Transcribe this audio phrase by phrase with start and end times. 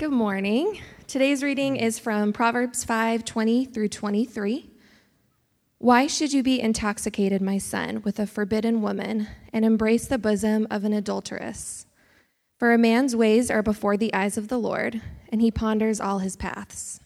[0.00, 0.80] Good morning.
[1.06, 4.70] Today's reading is from Proverbs 5 20 through 23.
[5.76, 10.66] Why should you be intoxicated, my son, with a forbidden woman, and embrace the bosom
[10.70, 11.84] of an adulteress?
[12.58, 16.20] For a man's ways are before the eyes of the Lord, and he ponders all
[16.20, 17.00] his paths.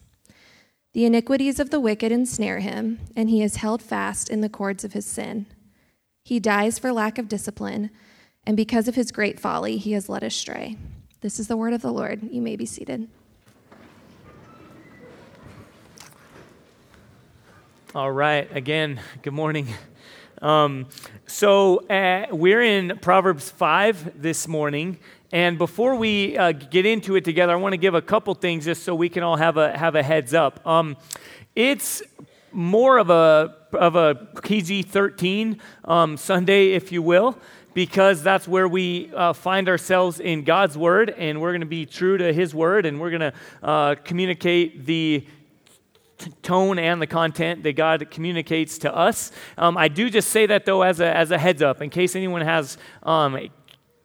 [0.93, 4.85] The iniquities of the wicked ensnare him, and he is held fast in the cords
[4.85, 5.47] of his sin.
[6.23, 7.89] He dies for lack of discipline,
[8.47, 10.77] and because of his great folly, he is led astray.
[11.21, 12.21] This is the word of the Lord.
[12.29, 13.07] You may be seated.
[17.95, 18.53] All right.
[18.55, 19.67] Again, good morning.
[20.41, 20.87] Um,
[21.25, 24.99] so uh, we're in Proverbs 5 this morning.
[25.31, 28.65] And before we uh, get into it together, I want to give a couple things
[28.65, 30.65] just so we can all have a, have a heads up.
[30.67, 30.97] Um,
[31.55, 32.03] it's
[32.51, 37.39] more of a, of a PG 13 um, Sunday, if you will
[37.75, 41.85] because that's where we uh, find ourselves in God's Word, and we're going to be
[41.85, 45.27] true to His Word, and we're going to uh, communicate the
[46.17, 49.31] t- tone and the content that God communicates to us.
[49.57, 52.15] Um, I do just say that, though, as a, as a heads up, in case
[52.15, 53.37] anyone has um,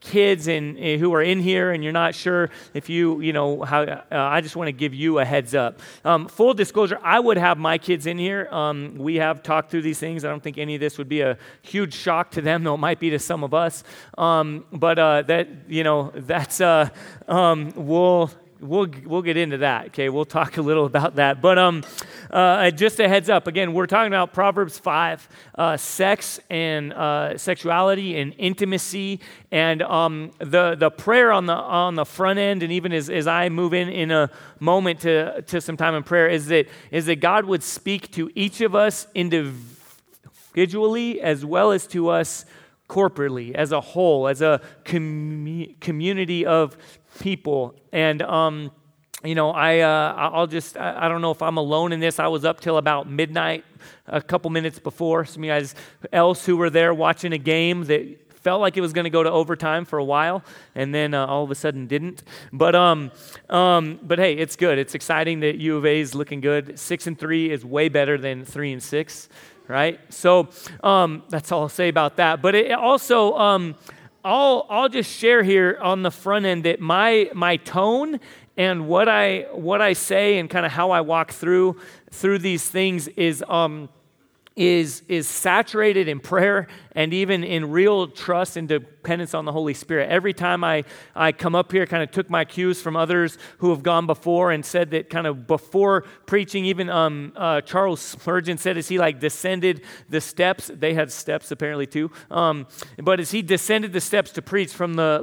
[0.00, 3.62] kids and uh, who are in here and you're not sure if you you know
[3.62, 5.80] how uh, i just want to give you a heads up.
[6.04, 8.48] Um, full disclosure i would have my kids in here.
[8.50, 10.24] Um, we have talked through these things.
[10.24, 12.78] I don't think any of this would be a huge shock to them though it
[12.78, 13.84] might be to some of us.
[14.16, 16.88] Um, but uh, that you know that's uh,
[17.28, 18.30] um, we'll
[18.60, 19.86] we'll we'll get into that.
[19.86, 21.40] Okay, we'll talk a little about that.
[21.40, 21.82] But um,
[22.30, 23.46] uh, just a heads up.
[23.46, 30.30] Again, we're talking about Proverbs five, uh, sex and uh, sexuality and intimacy, and um,
[30.38, 33.74] the the prayer on the on the front end, and even as, as I move
[33.74, 37.44] in in a moment to to some time in prayer, is that is that God
[37.46, 42.44] would speak to each of us individually as well as to us
[42.88, 46.76] corporately, as a whole, as a com- community of
[47.20, 47.76] people.
[47.92, 48.72] And, um,
[49.22, 52.18] you know, I, uh, I'll just, I, don't know if I'm alone in this.
[52.18, 53.64] I was up till about midnight,
[54.06, 55.24] a couple minutes before.
[55.24, 55.74] Some guys
[56.12, 59.22] else who were there watching a game that felt like it was going to go
[59.22, 60.42] to overtime for a while,
[60.74, 62.22] and then uh, all of a sudden didn't.
[62.52, 63.12] But um,
[63.50, 64.78] um, but hey, it's good.
[64.78, 66.78] It's exciting that U of A is looking good.
[66.78, 69.28] Six and three is way better than three and six,
[69.68, 70.00] right?
[70.08, 70.48] So
[70.82, 72.40] um, that's all I'll say about that.
[72.40, 73.74] But it also um,
[74.24, 78.20] I'll, I'll just share here on the front end that my, my tone
[78.56, 82.68] and what I, what I say and kind of how I walk through, through these
[82.68, 83.88] things is, um,
[84.56, 89.74] is, is saturated in prayer and even in real trust and dependence on the Holy
[89.74, 90.10] Spirit.
[90.10, 90.84] Every time I,
[91.14, 94.50] I come up here, kind of took my cues from others who have gone before
[94.50, 98.98] and said that kind of before preaching, even um, uh, Charles Spurgeon said as he
[98.98, 102.66] like descended the steps, they had steps apparently too, um,
[102.98, 105.20] but as he descended the steps to preach from the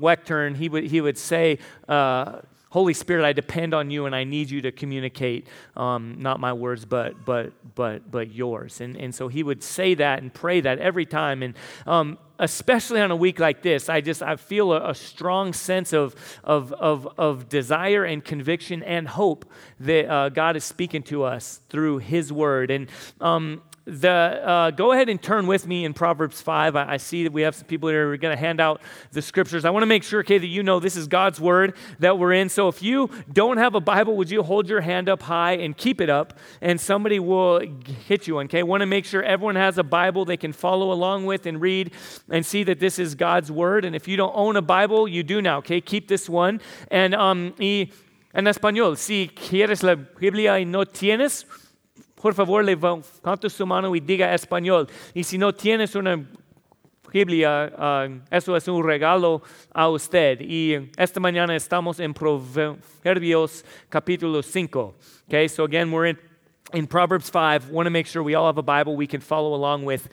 [0.00, 1.58] lectern, he would, he would say,
[1.88, 5.46] uh, Holy Spirit, I depend on you and I need you to communicate
[5.76, 8.82] um, not my words, but, but, but, but yours.
[8.82, 11.42] And, and so he would say that and pray that every time.
[11.42, 11.54] And
[11.86, 15.94] um, especially on a week like this, I just I feel a, a strong sense
[15.94, 16.14] of,
[16.44, 19.50] of, of, of, desire and conviction and hope
[19.80, 22.70] that uh, God is speaking to us through his word.
[22.70, 22.90] And
[23.20, 26.76] um, the, uh, go ahead and turn with me in Proverbs 5.
[26.76, 28.82] I, I see that we have some people here who are going to hand out
[29.12, 29.64] the scriptures.
[29.64, 32.34] I want to make sure, okay, that you know this is God's word that we're
[32.34, 32.50] in.
[32.50, 35.74] So if you don't have a Bible, would you hold your hand up high and
[35.74, 37.62] keep it up, and somebody will
[38.06, 38.62] hit you, okay?
[38.62, 41.92] Want to make sure everyone has a Bible they can follow along with and read
[42.28, 43.86] and see that this is God's word.
[43.86, 45.80] And if you don't own a Bible, you do now, okay?
[45.80, 46.60] Keep this one.
[46.90, 47.90] And um, y,
[48.34, 51.46] en español, si quieres la Biblia y no tienes,
[52.20, 54.88] por favor levanta su mano y diga español.
[55.14, 56.24] Y si no tienes una
[57.12, 59.42] Biblia, uh, eso es un regalo
[59.74, 60.40] a usted.
[60.40, 64.94] Y esta mañana estamos en Proverbios capítulo 5.
[65.28, 66.18] Okay, so again, we're in,
[66.74, 67.70] in Proverbs 5.
[67.70, 70.08] Want to make sure we all have a Bible we can follow along with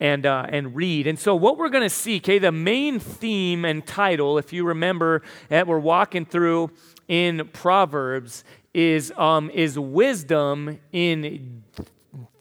[0.00, 1.06] and, uh, and read.
[1.06, 4.64] And so, what we're going to see, okay, the main theme and title, if you
[4.64, 6.70] remember that we're walking through
[7.06, 11.62] in Proverbs, is, um, is wisdom in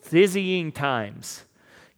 [0.10, 1.46] dizzying times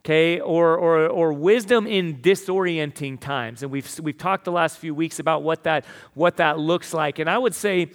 [0.03, 0.39] okay?
[0.39, 3.63] Or, or, or wisdom in disorienting times.
[3.63, 7.19] And we've, we've talked the last few weeks about what that what that looks like.
[7.19, 7.91] And i would say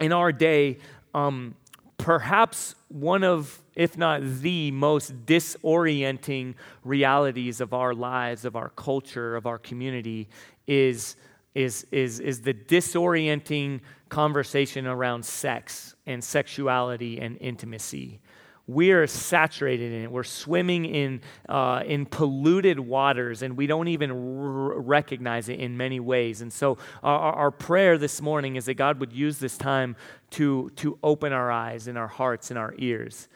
[0.00, 0.78] in our day
[1.14, 1.54] um,
[1.96, 6.54] perhaps one of if not the most disorienting
[6.84, 10.28] realities of our lives of our culture of our community
[10.66, 11.16] is
[11.54, 18.20] is is, is the disorienting conversation around sex and sexuality and intimacy.
[18.66, 20.10] we are saturated in it.
[20.12, 25.76] We're swimming in, uh, in polluted waters, and we don't even r- recognize it in
[25.76, 26.42] many ways.
[26.42, 29.96] And so, our, our prayer this morning is that God would use this time
[30.30, 33.28] to, to open our eyes and our hearts and our ears.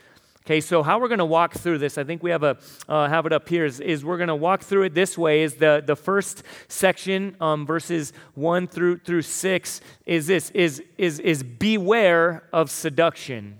[0.46, 2.56] Okay, so how we're going to walk through this, I think we have a
[2.88, 3.64] uh, have it up here.
[3.64, 5.42] Is, is we're going to walk through it this way.
[5.42, 11.18] Is the the first section, um, verses one through through six, is this is is
[11.18, 13.58] is beware of seduction.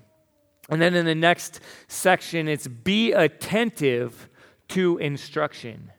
[0.69, 4.29] And then in the next section, it's be attentive
[4.69, 5.91] to instruction.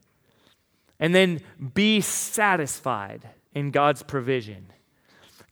[0.99, 1.41] And then
[1.75, 4.73] be satisfied in God's provision.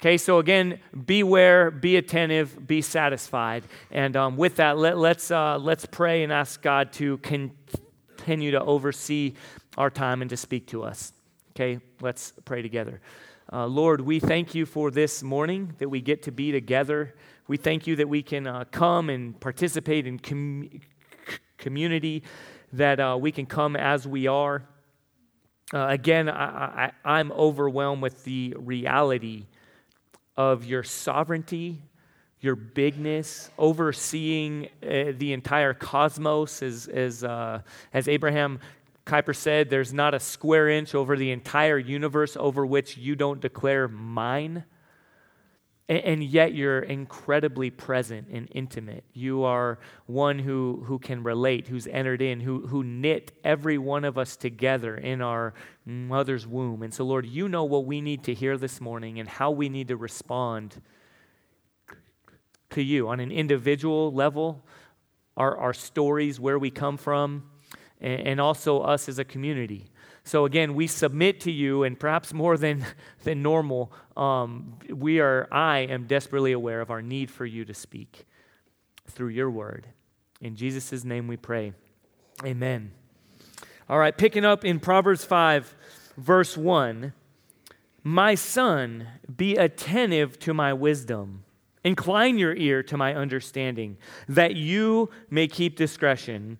[0.00, 3.64] Okay, so again, beware, be attentive, be satisfied.
[3.90, 8.60] And um, with that, let, let's, uh, let's pray and ask God to continue to
[8.60, 9.34] oversee
[9.78, 11.14] our time and to speak to us.
[11.52, 13.00] Okay, let's pray together.
[13.50, 17.14] Uh, Lord, we thank you for this morning that we get to be together.
[17.48, 20.68] We thank you that we can uh, come and participate in com-
[21.56, 22.22] community,
[22.74, 24.62] that uh, we can come as we are.
[25.72, 29.46] Uh, again, I, I, I'm overwhelmed with the reality
[30.36, 31.82] of your sovereignty,
[32.40, 37.60] your bigness, overseeing uh, the entire cosmos, as, as, uh,
[37.92, 38.60] as Abraham
[39.06, 43.40] Kuyper said, there's not a square inch over the entire universe over which you don't
[43.40, 44.64] declare mine.
[45.88, 49.04] And, yet you're incredibly present and intimate.
[49.12, 54.04] You are one who, who can relate, who's entered in, who, who knit every one
[54.04, 55.54] of us together in our
[55.84, 56.82] mother's womb.
[56.82, 59.68] And so, Lord, you know what we need to hear this morning and how we
[59.68, 60.82] need to respond
[62.70, 64.66] to you on an individual level,
[65.36, 67.44] our, our stories, where we come from,
[68.00, 69.86] and, and also us as a community.
[70.26, 72.84] So again, we submit to you, and perhaps more than,
[73.22, 77.72] than normal, um, we are, I am desperately aware of our need for you to
[77.72, 78.26] speak
[79.06, 79.86] through your word.
[80.40, 81.74] In Jesus' name we pray.
[82.44, 82.90] Amen.
[83.88, 85.72] All right, picking up in Proverbs 5,
[86.16, 87.12] verse 1
[88.02, 89.06] My son,
[89.36, 91.44] be attentive to my wisdom.
[91.84, 93.96] Incline your ear to my understanding,
[94.28, 96.58] that you may keep discretion,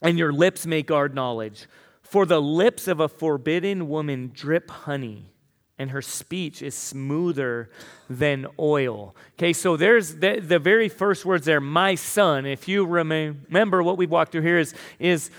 [0.00, 1.66] and your lips may guard knowledge.
[2.10, 5.32] For the lips of a forbidden woman drip honey,
[5.78, 7.70] and her speech is smoother
[8.08, 9.14] than oil.
[9.38, 12.46] Okay, so there's the, the very first words there, my son.
[12.46, 15.30] If you remember what we've walked through here is, is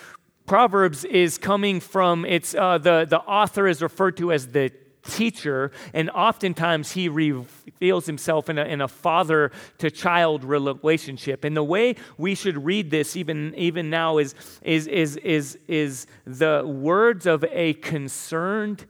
[0.46, 4.72] Proverbs is coming from, it's uh, the, the author is referred to as the
[5.04, 11.44] teacher, and oftentimes he reveals himself in a, in a father to child relationship.
[11.44, 16.08] And the way we should read this, even, even now, is, is, is, is, is
[16.26, 18.86] the words of a concerned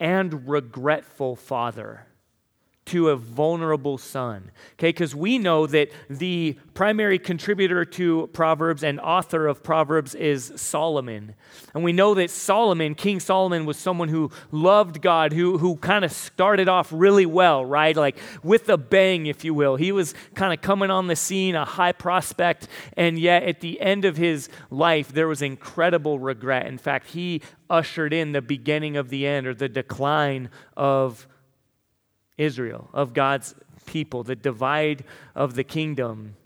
[0.00, 2.06] and regretful father
[2.86, 4.50] to a vulnerable son.
[4.74, 10.52] Okay, because we know that the primary contributor to Proverbs and author of Proverbs is
[10.56, 11.34] Solomon.
[11.74, 16.04] And we know that Solomon, King Solomon, was someone who loved God, who, who kind
[16.04, 17.96] of started off really well, right?
[17.96, 19.76] Like with a bang, if you will.
[19.76, 23.80] He was kind of coming on the scene, a high prospect, and yet at the
[23.80, 26.66] end of his life, there was incredible regret.
[26.66, 31.26] In fact, he ushered in the beginning of the end or the decline of
[32.38, 33.54] Israel, of God's
[33.86, 35.04] people, the divide
[35.34, 36.36] of the kingdom.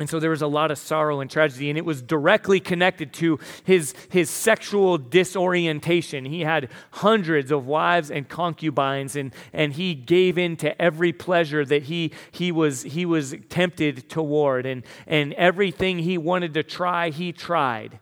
[0.00, 3.12] And so there was a lot of sorrow and tragedy, and it was directly connected
[3.14, 6.24] to his, his sexual disorientation.
[6.24, 11.64] He had hundreds of wives and concubines, and, and he gave in to every pleasure
[11.64, 14.66] that he, he, was, he was tempted toward.
[14.66, 18.00] And, and everything he wanted to try, he tried.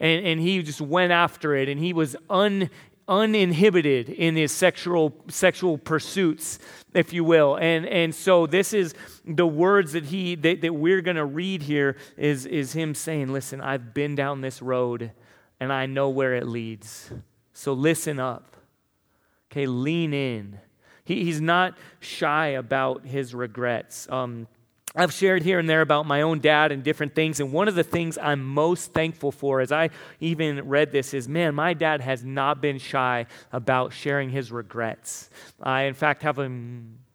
[0.00, 2.70] And, and he just went after it, and he was un,
[3.10, 6.60] uninhibited in his sexual sexual pursuits
[6.94, 7.56] if you will.
[7.56, 11.62] And and so this is the words that he that, that we're going to read
[11.62, 15.10] here is is him saying listen i've been down this road
[15.58, 17.10] and i know where it leads.
[17.52, 18.56] So listen up.
[19.52, 20.60] Okay lean in.
[21.04, 24.08] He, he's not shy about his regrets.
[24.10, 24.46] Um,
[24.96, 27.38] I've shared here and there about my own dad and different things.
[27.38, 31.28] And one of the things I'm most thankful for as I even read this is
[31.28, 35.30] man, my dad has not been shy about sharing his regrets.
[35.62, 36.50] I, in fact, have a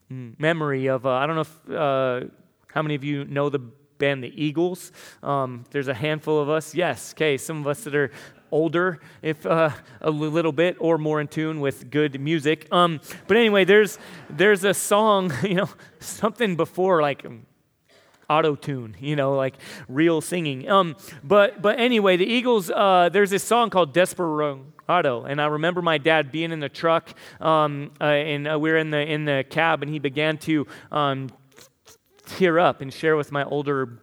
[0.09, 2.29] memory of, uh, I don't know if, uh,
[2.73, 4.93] how many of you know the band The Eagles?
[5.21, 6.75] Um, there's a handful of us.
[6.75, 8.11] Yes, okay, some of us that are
[8.51, 12.67] older, if uh, a little bit, or more in tune with good music.
[12.71, 13.97] Um, but anyway, there's
[14.29, 17.25] there's a song, you know, something before like
[18.29, 19.55] auto tune, you know, like
[19.87, 20.69] real singing.
[20.69, 22.69] Um, but but anyway, the Eagles.
[22.69, 27.13] Uh, there's this song called Desperado, and I remember my dad being in the truck,
[27.39, 30.67] um, uh, and uh, we were in the in the cab, and he began to
[30.91, 31.29] um,
[32.25, 33.99] tear up and share with my older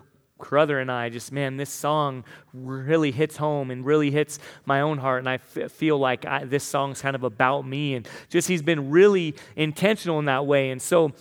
[0.49, 4.99] brother and I just, man, this song really hits home and really hits my own
[4.99, 5.21] heart.
[5.21, 7.95] And I f- feel like I, this song's kind of about me.
[7.95, 10.71] And just he's been really intentional in that way.
[10.71, 11.13] And so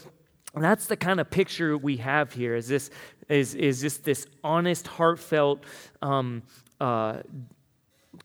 [0.59, 2.89] that's the kind of picture we have here is this,
[3.29, 5.63] is, is just this honest, heartfelt
[6.01, 6.43] um,
[6.79, 7.19] uh,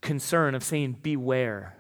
[0.00, 1.76] concern of saying, beware.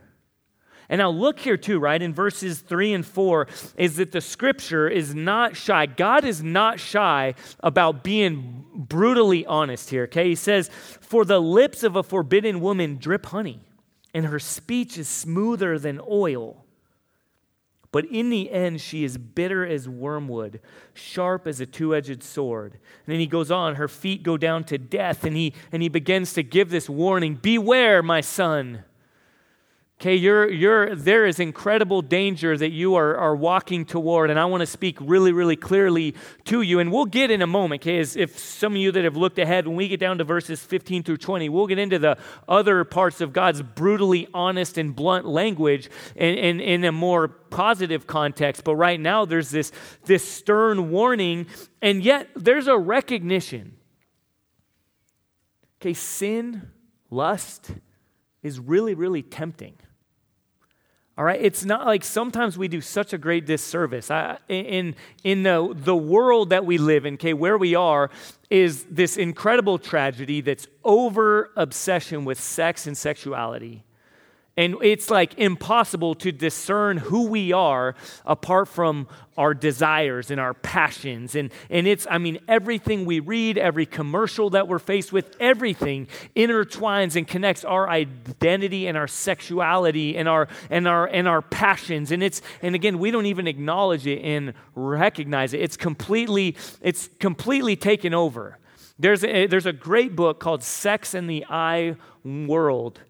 [0.88, 2.00] And now look here too, right?
[2.00, 5.86] In verses 3 and 4 is that the scripture is not shy.
[5.86, 10.28] God is not shy about being brutally honest here, okay?
[10.28, 13.60] He says, For the lips of a forbidden woman drip honey,
[14.14, 16.65] and her speech is smoother than oil.
[17.96, 20.60] But in the end, she is bitter as wormwood,
[20.92, 22.72] sharp as a two edged sword.
[22.72, 25.88] And then he goes on, her feet go down to death, and he, and he
[25.88, 28.84] begins to give this warning Beware, my son.
[29.98, 34.44] Okay, you're, you're, there is incredible danger that you are, are walking toward, and I
[34.44, 36.80] want to speak really, really clearly to you.
[36.80, 39.38] And we'll get in a moment, okay, as if some of you that have looked
[39.38, 42.84] ahead, when we get down to verses 15 through 20, we'll get into the other
[42.84, 48.64] parts of God's brutally honest and blunt language in, in, in a more positive context.
[48.64, 49.72] But right now, there's this,
[50.04, 51.46] this stern warning,
[51.80, 53.78] and yet there's a recognition.
[55.80, 56.70] Okay, sin,
[57.08, 57.70] lust
[58.46, 59.74] is really, really tempting.
[61.18, 64.10] All right, it's not like sometimes we do such a great disservice.
[64.10, 68.10] I, in in the, the world that we live in, okay, where we are
[68.50, 73.85] is this incredible tragedy that's over obsession with sex and sexuality.
[74.58, 77.94] And it's like impossible to discern who we are
[78.24, 81.34] apart from our desires and our passions.
[81.34, 86.08] And, and it's, I mean, everything we read, every commercial that we're faced with, everything
[86.34, 92.10] intertwines and connects our identity and our sexuality and our, and our, and our passions.
[92.10, 95.60] And it's, and again, we don't even acknowledge it and recognize it.
[95.60, 98.56] It's completely, it's completely taken over.
[98.98, 103.00] There's a, there's a great book called Sex and the I World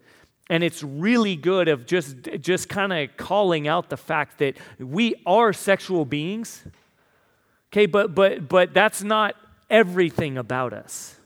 [0.49, 5.15] and it's really good of just just kind of calling out the fact that we
[5.25, 6.63] are sexual beings
[7.71, 7.85] okay?
[7.85, 9.35] But but but that's not
[9.69, 11.19] everything about us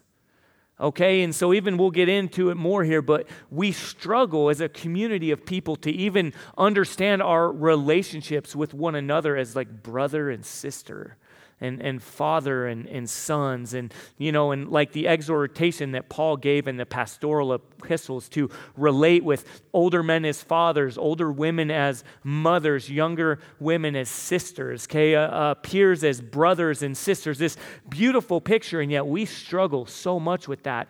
[0.80, 1.22] okay?
[1.22, 5.32] And so even we'll get into it more here but we struggle as a community
[5.32, 11.18] of people to even understand our relationships with one another as like brother and sister
[11.62, 16.36] and, and father and, and sons and you know and like the exhortation that paul
[16.36, 22.04] gave in the pastoral epistles to relate with older men as fathers older women as
[22.24, 27.38] mothers younger women as sisters okay uh, uh, peers as brothers and sisters.
[27.38, 27.58] This
[27.90, 30.88] beautiful picture and yet we struggle so much with that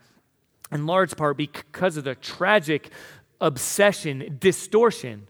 [0.71, 2.89] in large part because of the tragic
[3.39, 5.27] obsession distortion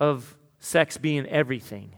[0.00, 1.92] of sex being everything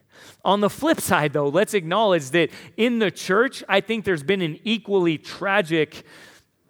[0.44, 4.42] on the flip side, though, let's acknowledge that in the church, I think there's been
[4.42, 6.04] an equally tragic,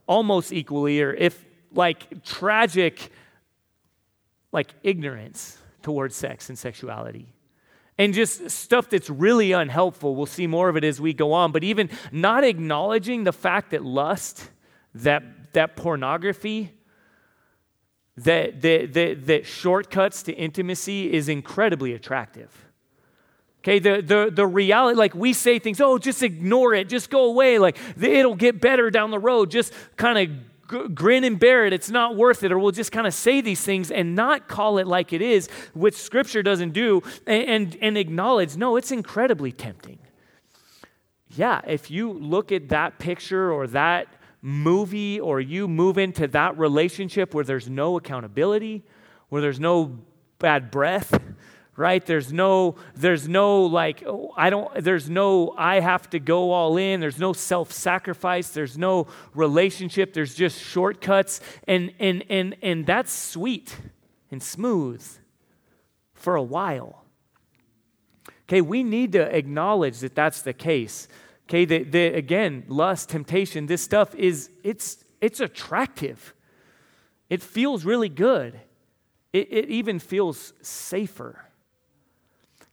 [0.07, 3.11] almost equally, or if like tragic,
[4.53, 7.27] like ignorance towards sex and sexuality.
[7.99, 10.17] And just stuff that's really unhelpful.
[10.17, 11.53] We'll see more of it as we go on.
[11.53, 14.51] But even not acknowledging the fact that lust,
[14.95, 16.73] that, that pornography,
[18.17, 22.64] that, that, that, that shortcuts to intimacy is incredibly attractive.
[23.65, 27.25] Okay, the, the, the reality, like we say things, oh, just ignore it, just go
[27.25, 31.65] away, like it'll get better down the road, just kind of g- grin and bear
[31.65, 34.49] it, it's not worth it, or we'll just kind of say these things and not
[34.49, 38.93] call it like it is, which scripture doesn't do, and, and, and acknowledge, no, it's
[38.93, 39.99] incredibly tempting.
[41.35, 44.09] Yeah, if you look at that picture or that
[44.43, 48.85] movie, or you move into that relationship where there's no accountability,
[49.31, 50.01] where there's no
[50.39, 51.19] bad breath,
[51.77, 52.05] right?
[52.05, 54.05] There's no there's no like
[54.37, 57.01] i don't there's no i have to go all in.
[57.01, 58.51] There's no self-sacrifice.
[58.51, 60.13] There's no relationship.
[60.13, 61.41] There's just shortcuts.
[61.67, 63.77] And and and and that's sweet
[64.31, 65.05] and smooth
[66.13, 67.05] for a while.
[68.49, 71.09] Okay we need to acknowledge that that's the case.
[71.49, 76.35] Okay that, that again lust temptation this stuff is it's it's attractive.
[77.31, 78.61] It feels really good.
[79.33, 81.45] It, it even feels safer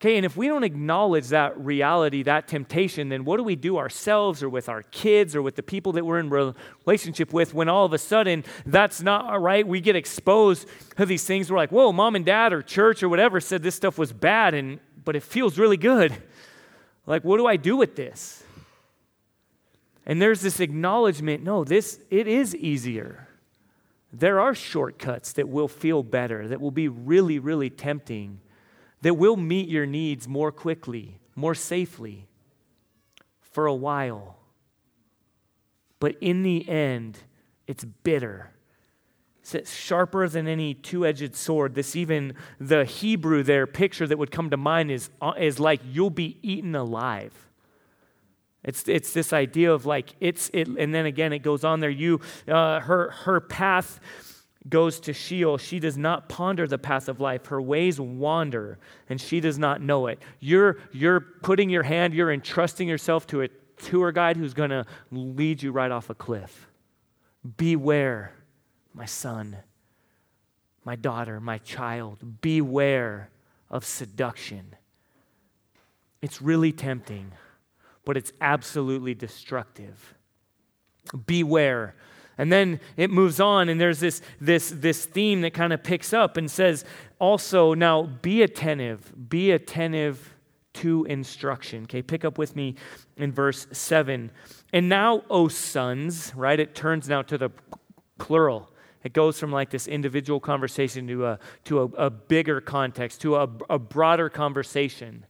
[0.02, 3.78] Okay, and if we don't acknowledge that reality, that temptation, then what do we do
[3.78, 6.28] ourselves or with our kids or with the people that we're in
[6.88, 9.68] relationship with when all of a sudden that's not uh, right?
[9.68, 10.68] We get exposed
[10.98, 11.52] to these things.
[11.52, 14.56] We're like, whoa, mom and dad or church or whatever said this stuff was bad,
[14.56, 16.14] and but it feels really good.
[17.08, 18.44] Like, what do I do with this?
[20.06, 23.28] And there's this acknowledgement no, this, it is easier.
[24.14, 28.40] There are shortcuts that will feel better, that will be really, really tempting
[29.02, 32.28] that will meet your needs more quickly, more safely,
[33.42, 34.38] for a while.
[36.02, 37.20] but in the end,
[37.68, 38.52] it's bitter.
[39.54, 41.76] It's sharper than any two edged sword.
[41.76, 45.80] This, even the Hebrew there picture that would come to mind is, uh, is like
[45.86, 47.34] you'll be eaten alive.
[48.64, 51.90] It's, it's this idea of like it's it, and then again it goes on there.
[51.90, 54.00] You, uh, her her path
[54.70, 55.58] goes to Sheol.
[55.58, 57.48] She does not ponder the path of life.
[57.48, 58.78] Her ways wander,
[59.10, 60.20] and she does not know it.
[60.40, 62.14] You're you're putting your hand.
[62.14, 66.16] You're entrusting yourself to a tour guide who's going to lead you right off a
[66.16, 66.68] cliff.
[67.58, 68.34] Beware
[68.94, 69.58] my son,
[70.84, 72.42] my daughter, my child.
[72.42, 73.30] Beware
[73.70, 74.76] of seduction.
[76.22, 77.32] It's really tempting,
[78.06, 80.14] but it's absolutely destructive.
[81.26, 81.96] Beware.
[82.38, 86.14] And then it moves on, and there's this, this, this theme that kind of picks
[86.14, 86.86] up and says,
[87.20, 90.34] also, now be attentive, be attentive
[90.74, 91.84] to instruction.
[91.84, 92.76] Okay, pick up with me
[93.18, 94.32] in verse 7.
[94.74, 96.60] And now, O sons, right?
[96.60, 97.52] It turns now to the
[98.18, 98.72] plural.
[99.04, 103.36] It goes from like this individual conversation to a, to a, a bigger context, to
[103.36, 105.26] a, a broader conversation.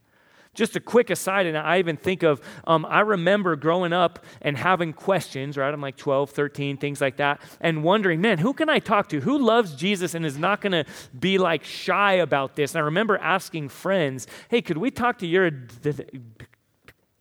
[0.54, 4.58] Just a quick aside, and I even think of, um, I remember growing up and
[4.58, 5.74] having questions, right?
[5.74, 9.22] I'm like 12, 13, things like that, and wondering, man, who can I talk to?
[9.22, 10.86] Who loves Jesus and is not going to
[11.18, 12.76] be like shy about this?
[12.76, 15.52] And I remember asking friends, hey, could we talk to your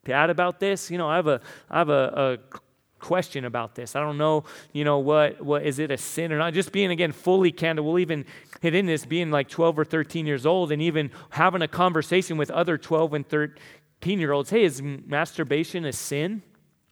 [0.04, 0.90] dad about this?
[0.90, 2.58] You know, I have a, I have a, a
[3.00, 3.96] question about this.
[3.96, 6.54] I don't know, you know, what, what is it a sin or not?
[6.54, 7.84] Just being, again, fully candid.
[7.84, 8.24] We'll even
[8.60, 12.36] hit in this being like 12 or 13 years old and even having a conversation
[12.36, 14.50] with other 12 and 13 year olds.
[14.50, 16.42] Hey, is masturbation a sin?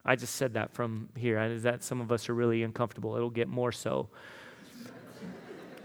[0.05, 1.39] I just said that from here.
[1.39, 3.15] Is that some of us are really uncomfortable?
[3.15, 4.09] It'll get more so.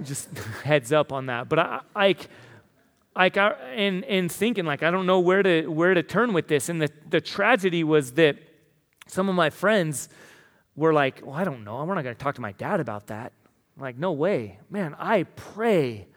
[0.02, 1.50] just heads up on that.
[1.50, 2.30] But I, like,
[3.16, 6.48] like I, and, and thinking like I don't know where to where to turn with
[6.48, 6.70] this.
[6.70, 8.38] And the, the tragedy was that
[9.08, 10.10] some of my friends
[10.76, 11.84] were like, Well, I don't know.
[11.84, 13.34] We're not going to talk to my dad about that.
[13.76, 14.60] I'm like, no way.
[14.70, 16.08] Man, I pray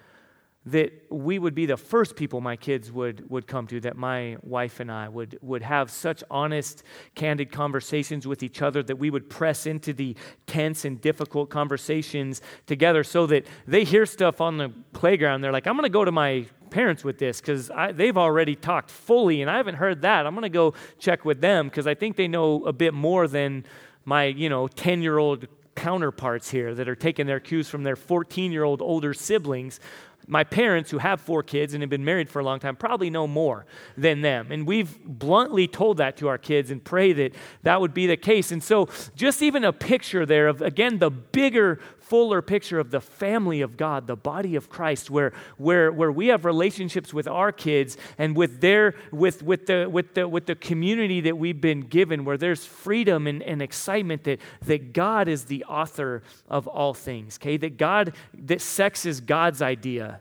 [0.66, 4.36] that we would be the first people my kids would, would come to, that my
[4.42, 6.82] wife and I would, would have such honest,
[7.14, 10.16] candid conversations with each other, that we would press into the
[10.49, 15.40] tense and difficult conversations together so that they hear stuff on the playground.
[15.40, 16.46] They're like, I'm going to go to my
[16.76, 20.26] parents with this because they've already talked fully and I haven't heard that.
[20.26, 23.26] I'm going to go check with them because I think they know a bit more
[23.26, 23.65] than
[24.04, 27.97] my, you know, 10 year old counterparts here that are taking their cues from their
[27.97, 29.80] 14 year old older siblings
[30.28, 33.10] my parents, who have four kids and have been married for a long time, probably
[33.10, 33.65] know more
[33.97, 34.50] than them.
[34.50, 38.17] And we've bluntly told that to our kids and pray that that would be the
[38.17, 38.50] case.
[38.50, 43.00] And so, just even a picture there of, again, the bigger fuller picture of the
[43.00, 47.50] family of God, the body of Christ, where, where, where we have relationships with our
[47.50, 51.80] kids and with their with, with the with the with the community that we've been
[51.80, 56.95] given, where there's freedom and, and excitement that, that God is the author of all
[56.95, 57.38] things.
[57.40, 60.21] Okay, that God that sex is God's idea.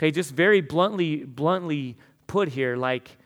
[0.00, 1.96] Okay, just very bluntly, bluntly
[2.26, 3.18] put here, like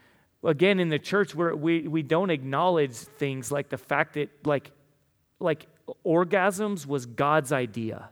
[0.42, 4.70] again in the church where we, we don't acknowledge things like the fact that like
[5.38, 5.66] like
[6.04, 8.10] orgasms was God's idea.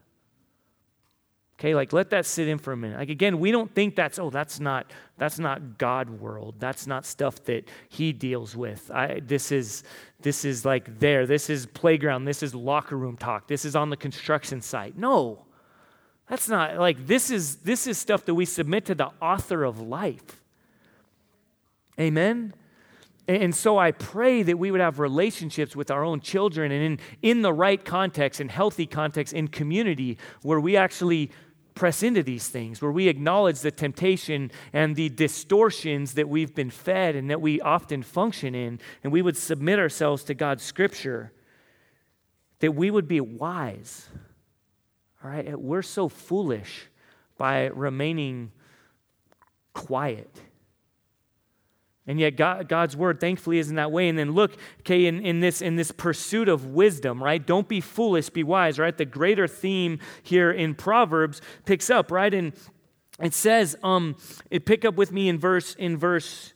[1.58, 2.98] Okay, like let that sit in for a minute.
[2.98, 6.56] Like again, we don't think that's oh that's not that's not God world.
[6.58, 8.90] That's not stuff that he deals with.
[8.90, 9.84] I, this is
[10.20, 11.26] this is like there.
[11.26, 12.24] This is playground.
[12.24, 13.46] This is locker room talk.
[13.46, 14.98] This is on the construction site.
[14.98, 15.46] No.
[16.28, 19.80] That's not like this is this is stuff that we submit to the author of
[19.80, 20.42] life.
[22.00, 22.52] Amen.
[23.26, 27.00] And so I pray that we would have relationships with our own children and in,
[27.22, 31.30] in the right context, in healthy context, in community, where we actually
[31.74, 36.70] press into these things, where we acknowledge the temptation and the distortions that we've been
[36.70, 41.32] fed and that we often function in, and we would submit ourselves to God's scripture,
[42.60, 44.08] that we would be wise.
[45.24, 45.58] All right?
[45.58, 46.88] We're so foolish
[47.38, 48.52] by remaining
[49.72, 50.30] quiet
[52.06, 54.08] and yet God, God's word thankfully isn't that way.
[54.08, 57.44] And then look, okay, in, in, this, in this pursuit of wisdom, right?
[57.44, 58.96] Don't be foolish, be wise, right?
[58.96, 62.32] The greater theme here in Proverbs picks up, right?
[62.32, 62.52] And
[63.20, 64.16] it says, um,
[64.50, 66.52] it pick up with me in verse, in verse,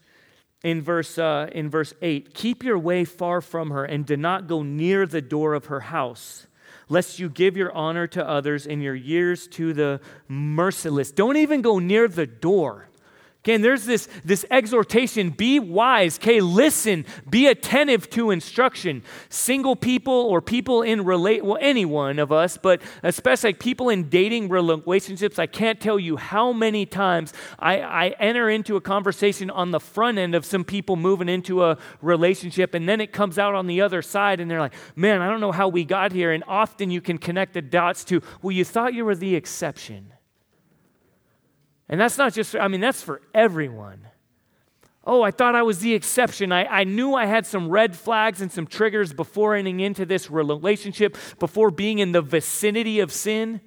[0.62, 2.34] in verse, uh, in verse 8.
[2.34, 5.80] Keep your way far from her and do not go near the door of her
[5.80, 6.46] house
[6.90, 11.12] lest you give your honor to others and your years to the merciless.
[11.12, 12.88] Don't even go near the door.
[13.48, 19.02] Okay, and there's this, this exhortation be wise, okay, listen, be attentive to instruction.
[19.30, 24.10] Single people or people in relate, well, any one of us, but especially people in
[24.10, 29.48] dating relationships, I can't tell you how many times I, I enter into a conversation
[29.48, 33.38] on the front end of some people moving into a relationship, and then it comes
[33.38, 36.12] out on the other side, and they're like, man, I don't know how we got
[36.12, 36.32] here.
[36.32, 40.12] And often you can connect the dots to, well, you thought you were the exception.
[41.88, 44.00] And that's not just, I mean, that's for everyone.
[45.04, 46.52] Oh, I thought I was the exception.
[46.52, 50.30] I, I knew I had some red flags and some triggers before entering into this
[50.30, 53.62] relationship, before being in the vicinity of sin.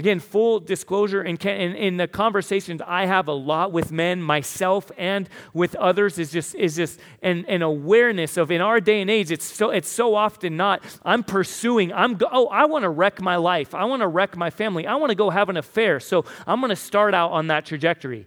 [0.00, 4.90] Again, full disclosure, in, in, in, the conversations I have a lot with men, myself
[4.96, 9.10] and with others, is just, is just an, an awareness of in our day and
[9.10, 12.88] age, it's so, it's so often not, I'm pursuing, I'm, go, oh, I want to
[12.88, 13.74] wreck my life.
[13.74, 14.86] I want to wreck my family.
[14.86, 16.00] I want to go have an affair.
[16.00, 18.24] So I'm going to start out on that trajectory.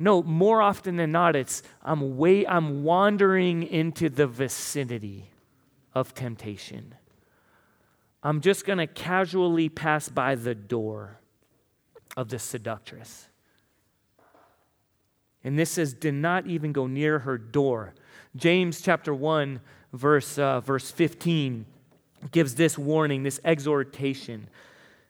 [0.00, 5.30] No, more often than not, it's I'm, way, I'm wandering into the vicinity
[5.94, 6.96] of temptation.
[8.26, 11.20] I'm just going to casually pass by the door
[12.16, 13.28] of the seductress.
[15.44, 17.94] And this says, do not even go near her door.
[18.34, 19.60] James chapter 1,
[19.92, 21.66] verse, uh, verse 15
[22.32, 24.48] gives this warning, this exhortation.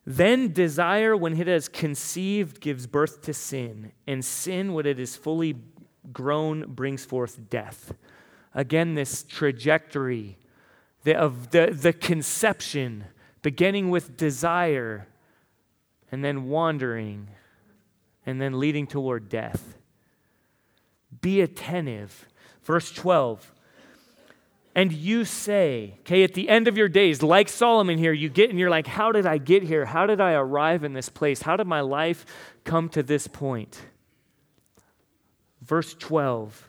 [0.04, 5.16] Then desire, when it has conceived, gives birth to sin, and sin, when it is
[5.16, 5.56] fully
[6.12, 7.94] grown, brings forth death.
[8.52, 10.36] Again, this trajectory
[11.06, 13.04] the, of the, the conception,
[13.40, 15.06] beginning with desire
[16.10, 17.28] and then wandering
[18.26, 19.76] and then leading toward death.
[21.20, 22.26] Be attentive.
[22.64, 23.52] Verse 12.
[24.74, 28.50] And you say, okay, at the end of your days, like Solomon here, you get
[28.50, 29.84] and you're like, how did I get here?
[29.84, 31.40] How did I arrive in this place?
[31.40, 32.26] How did my life
[32.64, 33.80] come to this point?
[35.62, 36.68] Verse 12.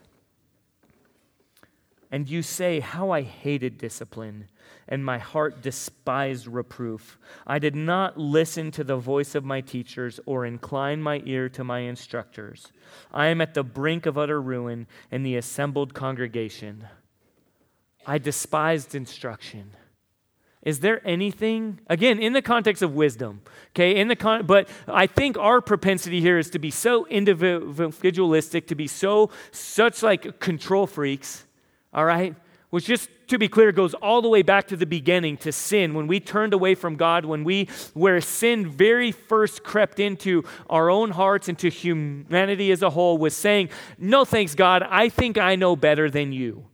[2.17, 4.47] And you say, How I hated discipline,
[4.88, 7.19] and my heart despised reproof.
[7.45, 11.63] I did not listen to the voice of my teachers or incline my ear to
[11.63, 12.71] my instructors.
[13.13, 16.88] I am at the brink of utter ruin in the assembled congregation.
[18.08, 19.73] I despised instruction.
[20.63, 23.41] Is there anything, again, in the context of wisdom,
[23.75, 28.65] okay, in the con- but I think our propensity here is to be so individualistic,
[28.69, 31.43] to be so, such like control freaks
[31.93, 32.36] all right?
[32.69, 35.93] Which, just to be clear, goes all the way back to the beginning to sin.
[35.93, 40.89] When we turned away from God, when we, where sin very first crept into our
[40.89, 45.56] own hearts, into humanity as a whole, was saying, No thanks, God, I think I
[45.56, 46.65] know better than you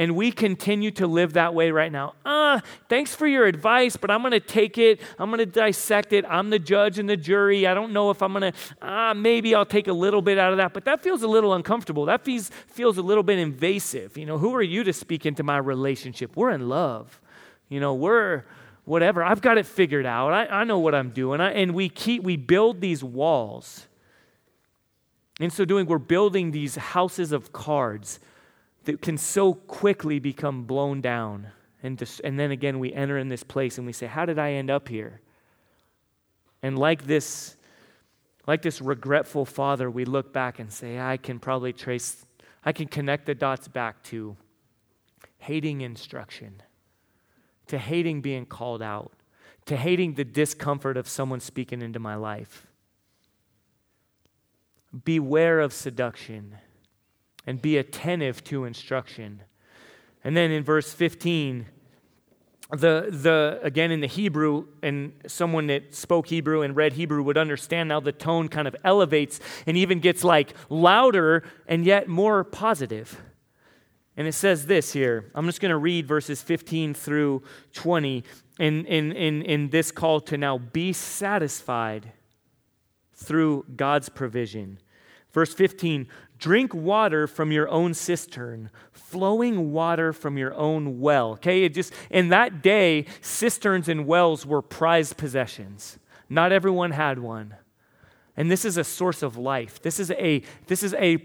[0.00, 2.14] and we continue to live that way right now.
[2.24, 4.98] Ah, uh, thanks for your advice, but I'm going to take it.
[5.18, 6.24] I'm going to dissect it.
[6.26, 7.66] I'm the judge and the jury.
[7.66, 10.38] I don't know if I'm going to, ah, uh, maybe I'll take a little bit
[10.38, 12.06] out of that, but that feels a little uncomfortable.
[12.06, 14.16] That feels, feels a little bit invasive.
[14.16, 16.34] You know, who are you to speak into my relationship?
[16.34, 17.20] We're in love.
[17.68, 18.44] You know, we're
[18.86, 19.22] whatever.
[19.22, 20.32] I've got it figured out.
[20.32, 21.42] I, I know what I'm doing.
[21.42, 23.86] I, and we keep, we build these walls.
[25.40, 28.18] In so doing, we're building these houses of cards
[28.90, 31.46] that can so quickly become blown down.
[31.82, 34.38] And, dis- and then again, we enter in this place and we say, How did
[34.38, 35.20] I end up here?
[36.62, 37.56] And like this,
[38.48, 42.26] like this regretful father, we look back and say, I can probably trace,
[42.64, 44.36] I can connect the dots back to
[45.38, 46.60] hating instruction,
[47.68, 49.12] to hating being called out,
[49.66, 52.66] to hating the discomfort of someone speaking into my life.
[55.04, 56.56] Beware of seduction
[57.46, 59.42] and be attentive to instruction.
[60.24, 61.66] And then in verse 15,
[62.72, 67.36] the, the again in the Hebrew, and someone that spoke Hebrew and read Hebrew would
[67.36, 72.44] understand now the tone kind of elevates and even gets like louder and yet more
[72.44, 73.20] positive.
[74.16, 75.30] And it says this here.
[75.34, 78.24] I'm just going to read verses 15 through 20
[78.58, 82.12] in, in, in, in this call to now be satisfied
[83.14, 84.78] through God's provision.
[85.32, 86.06] Verse 15
[86.40, 91.32] Drink water from your own cistern, flowing water from your own well.
[91.32, 95.98] Okay, it just in that day, cisterns and wells were prized possessions.
[96.28, 97.54] Not everyone had one.
[98.36, 99.82] And this is a source of life.
[99.82, 101.18] This is a this is a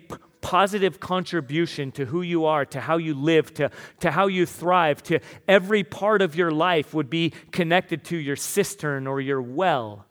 [0.45, 5.01] positive contribution to who you are, to how you live, to, to how you thrive,
[5.01, 10.04] to every part of your life would be connected to your cistern or your well.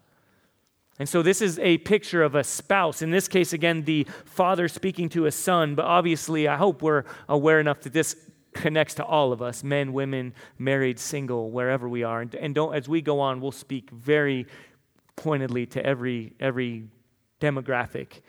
[0.98, 3.02] And so, this is a picture of a spouse.
[3.02, 7.04] In this case, again, the father speaking to a son, but obviously, I hope we're
[7.28, 8.16] aware enough that this
[8.52, 12.20] connects to all of us men, women, married, single, wherever we are.
[12.40, 14.46] And, don't, as we go on, we'll speak very
[15.16, 16.84] pointedly to every, every
[17.40, 18.20] demographic.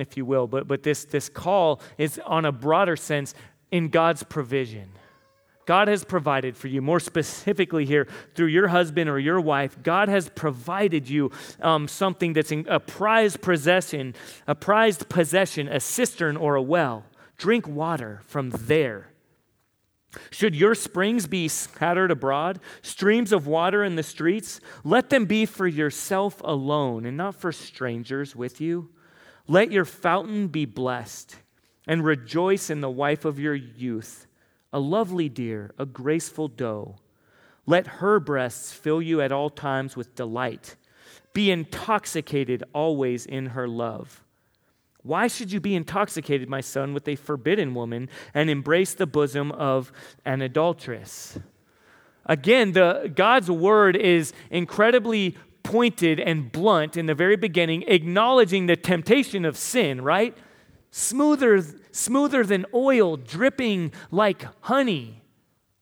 [0.00, 0.46] if you will.
[0.46, 3.34] But, but this, this call is on a broader sense
[3.70, 4.90] in God's provision.
[5.66, 9.82] God has provided for you, more specifically here, through your husband or your wife.
[9.82, 14.14] God has provided you um, something that's a prized possession,
[14.46, 17.04] a prized possession, a cistern or a well.
[17.38, 19.08] Drink water from there.
[20.30, 25.44] Should your springs be scattered abroad, streams of water in the streets, let them be
[25.44, 28.90] for yourself alone and not for strangers with you.
[29.48, 31.36] Let your fountain be blessed,
[31.86, 34.26] and rejoice in the wife of your youth,
[34.74, 36.96] a lovely deer, a graceful doe.
[37.64, 40.74] Let her breasts fill you at all times with delight.
[41.32, 44.24] Be intoxicated always in her love.
[45.04, 49.52] Why should you be intoxicated, my son, with a forbidden woman and embrace the bosom
[49.52, 49.92] of
[50.24, 51.38] an adulteress?
[52.26, 58.76] Again, the, God's word is incredibly pointed and blunt in the very beginning, acknowledging the
[58.76, 60.36] temptation of sin, right?
[60.96, 65.24] Smoother, smoother than oil, dripping like honey.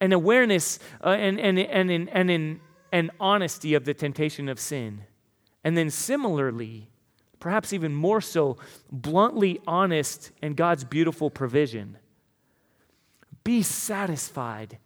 [0.01, 4.59] An awareness uh, and, and, and, and, and, and, and honesty of the temptation of
[4.59, 5.03] sin.
[5.65, 6.89] And then similarly,
[7.41, 8.57] perhaps even more so,
[8.91, 11.99] bluntly honest in God's beautiful provision.
[13.45, 14.79] Be satisfied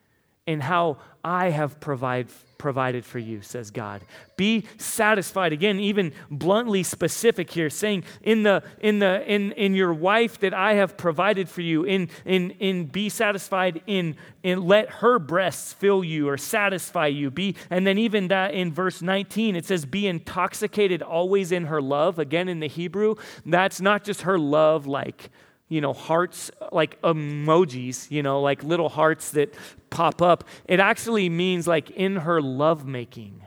[0.47, 4.03] in how I have provide, provided for you, says God.
[4.37, 5.53] Be satisfied.
[5.53, 10.55] Again, even bluntly specific here, saying in the in the in in your wife that
[10.55, 15.73] I have provided for you, in in in be satisfied in in let her breasts
[15.73, 17.31] fill you or satisfy you.
[17.31, 21.83] Be and then even that in verse 19, it says, be intoxicated always in her
[21.83, 22.21] love.
[22.21, 25.31] Again, in the Hebrew, that's not just her love like
[25.68, 29.55] you know, hearts like emojis, you know, like little hearts that
[29.90, 30.44] pop up.
[30.66, 33.42] It actually means like in her lovemaking.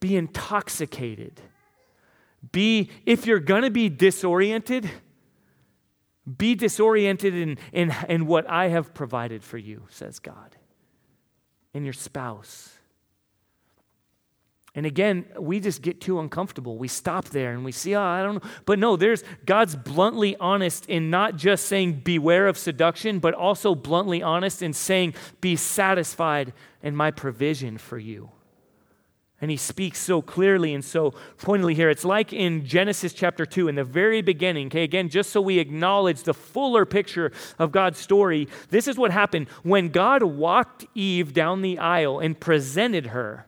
[0.00, 1.40] Be intoxicated.
[2.50, 4.90] Be, if you're going to be disoriented,
[6.38, 10.56] be disoriented in, in, in what I have provided for you, says God,
[11.72, 12.71] in your spouse
[14.74, 16.78] and again, we just get too uncomfortable.
[16.78, 18.50] We stop there and we see, oh, I don't know.
[18.64, 23.74] But no, there's God's bluntly honest in not just saying beware of seduction, but also
[23.74, 28.30] bluntly honest in saying, be satisfied in my provision for you.
[29.42, 31.90] And he speaks so clearly and so pointedly here.
[31.90, 35.58] It's like in Genesis chapter 2, in the very beginning, okay, again, just so we
[35.58, 39.48] acknowledge the fuller picture of God's story, this is what happened.
[39.64, 43.46] When God walked Eve down the aisle and presented her,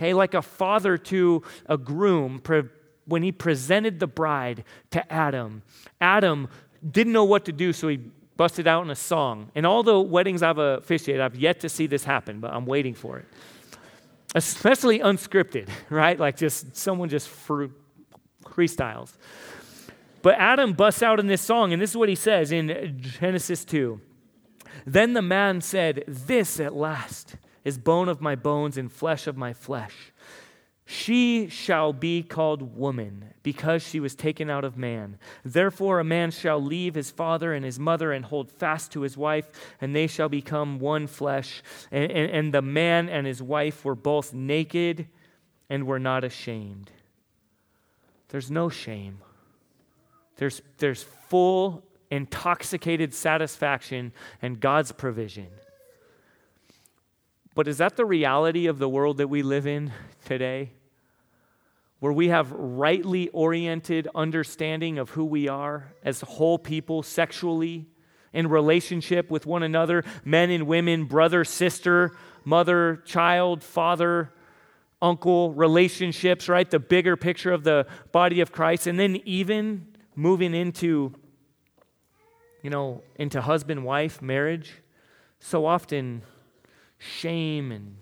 [0.00, 2.62] okay, like a father to a groom pre-
[3.04, 5.62] when he presented the bride to Adam.
[6.00, 6.48] Adam
[6.88, 7.98] didn't know what to do, so he
[8.36, 9.50] busted out in a song.
[9.54, 12.94] And all the weddings I've officiated, I've yet to see this happen, but I'm waiting
[12.94, 13.26] for it.
[14.34, 16.18] Especially unscripted, right?
[16.18, 17.28] Like just someone just
[18.44, 19.12] freestyles.
[20.22, 23.66] But Adam busts out in this song, and this is what he says in Genesis
[23.66, 24.00] 2.
[24.86, 29.36] Then the man said, This at last is bone of my bones and flesh of
[29.36, 30.12] my flesh.
[30.86, 35.18] She shall be called woman because she was taken out of man.
[35.44, 39.16] Therefore, a man shall leave his father and his mother and hold fast to his
[39.16, 39.48] wife,
[39.80, 41.62] and they shall become one flesh.
[41.92, 45.06] And, and, and the man and his wife were both naked
[45.68, 46.90] and were not ashamed.
[48.30, 49.20] There's no shame,
[50.38, 55.48] there's, there's full, intoxicated satisfaction and God's provision.
[57.54, 59.92] But is that the reality of the world that we live in
[60.24, 60.70] today?
[61.98, 67.86] Where we have rightly oriented understanding of who we are as whole people sexually,
[68.32, 74.32] in relationship with one another, men and women, brother, sister, mother, child, father,
[75.02, 76.70] uncle, relationships, right?
[76.70, 78.86] The bigger picture of the body of Christ.
[78.86, 81.12] And then even moving into,
[82.62, 84.74] you know, into husband wife marriage.
[85.40, 86.22] So often
[87.00, 87.96] shame and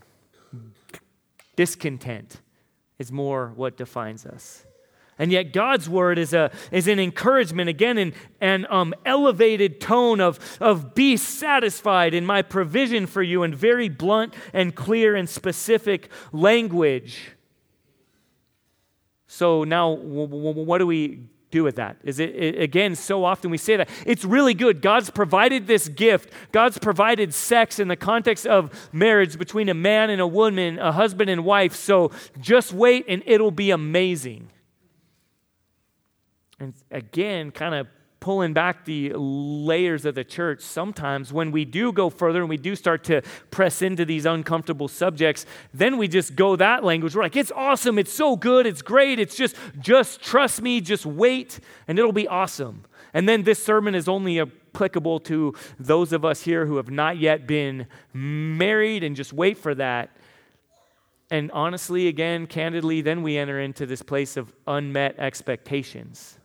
[1.56, 2.40] discontent
[2.98, 4.66] is more what defines us.
[5.18, 10.20] And yet, God's word is, a, is an encouragement, again, an, an um, elevated tone
[10.20, 15.28] of, of be satisfied in my provision for you in very blunt and clear and
[15.28, 17.32] specific language.
[19.26, 21.96] So, now, w- w- what do we do with that?
[22.04, 23.88] Is it, it, again, so often we say that.
[24.04, 24.82] It's really good.
[24.82, 26.30] God's provided this gift.
[26.52, 30.92] God's provided sex in the context of marriage between a man and a woman, a
[30.92, 31.74] husband and wife.
[31.74, 34.50] So just wait and it'll be amazing.
[36.61, 37.87] And again, kind of
[38.20, 42.57] pulling back the layers of the church, sometimes when we do go further and we
[42.57, 47.14] do start to press into these uncomfortable subjects, then we just go that language.
[47.14, 51.07] We're like, it's awesome, it's so good, it's great, it's just, just trust me, just
[51.07, 52.85] wait, and it'll be awesome.
[53.14, 57.18] And then this sermon is only applicable to those of us here who have not
[57.18, 60.11] yet been married, and just wait for that.
[61.31, 66.38] And honestly, again, candidly, then we enter into this place of unmet expectations.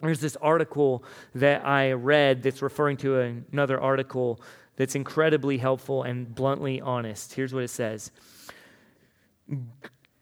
[0.00, 4.40] There's this article that I read that's referring to another article
[4.76, 7.34] that's incredibly helpful and bluntly honest.
[7.34, 8.10] Here's what it says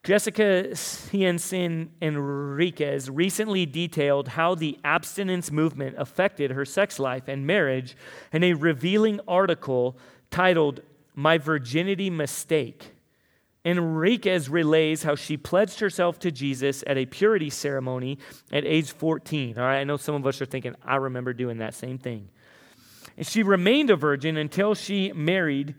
[0.02, 7.96] Jessica Ciencin Enriquez recently detailed how the abstinence movement affected her sex life and marriage
[8.32, 9.96] in a revealing article
[10.30, 10.80] titled
[11.14, 12.94] My Virginity Mistake.
[13.68, 18.18] Enriquez relays how she pledged herself to Jesus at a purity ceremony
[18.50, 19.58] at age 14.
[19.58, 22.30] All right, I know some of us are thinking, I remember doing that same thing.
[23.18, 25.74] And she remained a virgin until she married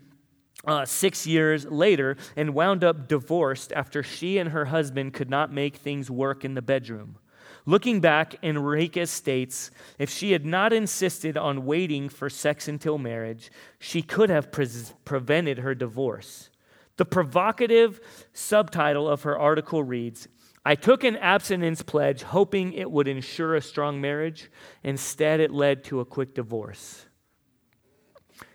[0.68, 5.52] uh, six years later and wound up divorced after she and her husband could not
[5.52, 7.18] make things work in the bedroom.
[7.66, 13.50] Looking back, Enriquez states if she had not insisted on waiting for sex until marriage,
[13.80, 14.68] she could have pre-
[15.06, 16.52] prevented her divorce.
[17.00, 18.02] The provocative
[18.34, 20.28] subtitle of her article reads
[20.66, 24.52] I took an abstinence pledge hoping it would ensure a strong marriage.
[24.84, 27.06] Instead, it led to a quick divorce.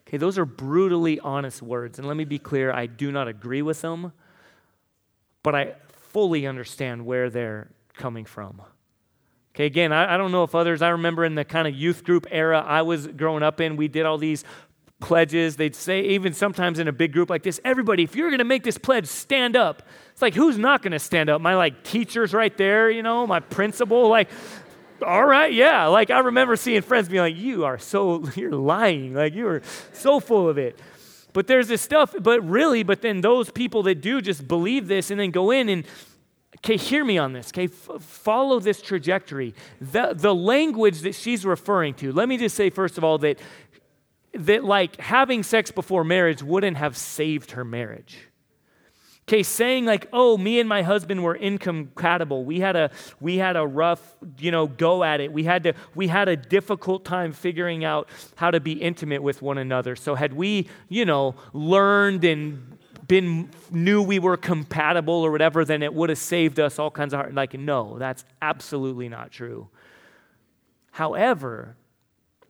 [0.07, 1.99] Okay, those are brutally honest words.
[1.99, 4.13] And let me be clear I do not agree with them,
[5.43, 8.61] but I fully understand where they're coming from.
[9.55, 12.05] Okay, again, I, I, don't know if others, I remember in the kind of youth
[12.05, 14.45] group era I was growing up in, we did all these
[15.01, 15.57] pledges.
[15.57, 18.45] They'd say, even sometimes in a big group like this, everybody, if you're going to
[18.45, 19.83] make this pledge, stand up.
[20.13, 21.41] It's like, who's not going to stand up?
[21.41, 24.29] My like teachers right there, you know, my principal, like,
[25.03, 25.87] all right, yeah.
[25.87, 29.15] Like I remember seeing friends be like, you are so, you're lying.
[29.15, 30.79] Like you are so full of it.
[31.33, 35.11] But there's this stuff, but really, but then those people that do just believe this
[35.11, 35.85] and then go in and,
[36.59, 37.65] okay, hear me on this, okay?
[37.65, 39.53] F- follow this trajectory.
[39.81, 43.41] The, the language that she's referring to, let me just say, first of all, that
[44.37, 48.29] that like having sex before marriage wouldn't have saved her marriage.
[49.27, 52.45] Okay, saying like, "Oh, me and my husband were incompatible.
[52.45, 55.33] We had a we had a rough, you know, go at it.
[55.33, 59.41] We had to we had a difficult time figuring out how to be intimate with
[59.41, 59.97] one another.
[59.97, 62.77] So had we, you know, learned and
[63.09, 67.15] been knew we were compatible or whatever, then it would have saved us all kinds
[67.15, 67.35] of heart.
[67.35, 69.69] Like, no, that's absolutely not true.
[70.93, 71.77] However,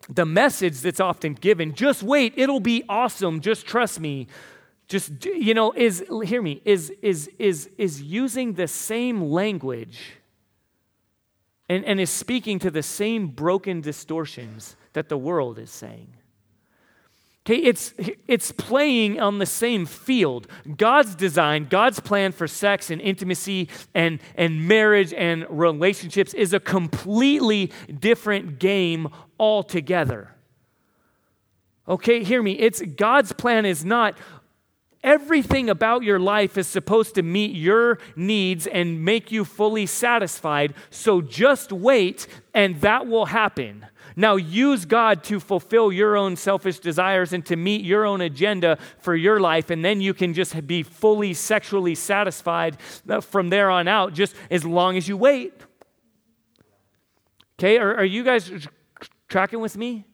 [0.08, 3.40] the message that's often given just wait it'll be awesome.
[3.40, 4.26] Just trust me.
[4.86, 10.18] Just you know is hear me is is is is using the same language
[11.68, 16.14] and, and is speaking to the same broken distortions that the world is saying
[17.46, 17.92] Okay, it's,
[18.26, 20.46] it's playing on the same field.
[20.78, 26.60] God's design, God's plan for sex and intimacy and, and marriage and relationships is a
[26.60, 30.30] completely different game altogether.
[31.86, 32.52] Okay, hear me.
[32.52, 34.16] It's God's plan is not
[35.02, 40.72] everything about your life is supposed to meet your needs and make you fully satisfied.
[40.88, 43.84] So just wait and that will happen.
[44.16, 48.78] Now use God to fulfill your own selfish desires and to meet your own agenda
[48.98, 52.76] for your life, and then you can just be fully sexually satisfied
[53.08, 55.52] uh, from there on out, just as long as you wait.
[57.58, 58.50] Okay, are, are you guys
[59.28, 60.04] tracking with me?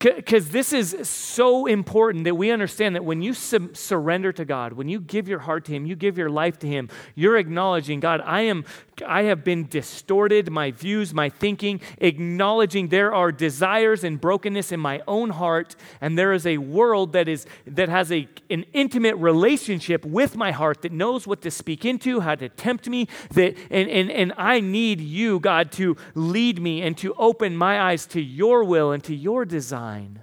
[0.00, 4.74] Because this is so important that we understand that when you su- surrender to God,
[4.74, 7.98] when you give your heart to Him, you give your life to Him, you're acknowledging,
[7.98, 8.64] God, I am,
[9.04, 14.78] I have been distorted, my views, my thinking, acknowledging there are desires and brokenness in
[14.78, 19.16] my own heart, and there is a world that is that has a, an intimate
[19.16, 23.56] relationship with my heart that knows what to speak into, how to tempt me, that
[23.68, 28.06] and, and, and I need you, God, to lead me and to open my eyes
[28.06, 30.22] to your will and to your design design.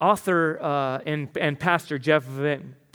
[0.00, 2.24] Author uh, and, and pastor Jeff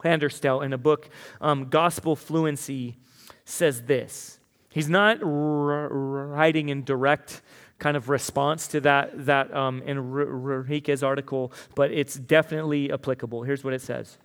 [0.01, 1.09] Vanderstelt, in a book,
[1.41, 2.97] um, Gospel Fluency,
[3.45, 4.39] says this.
[4.69, 7.41] He's not writing in direct
[7.77, 13.43] kind of response to that, that um, Enriquez article, but it's definitely applicable.
[13.43, 14.17] Here's what it says.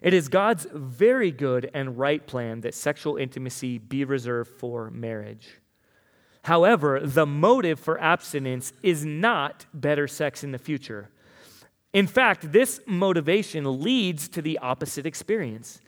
[0.00, 5.60] It is God's very good and right plan that sexual intimacy be reserved for marriage.
[6.44, 11.08] However, the motive for abstinence is not better sex in the future.
[11.94, 15.80] In fact, this motivation leads to the opposite experience.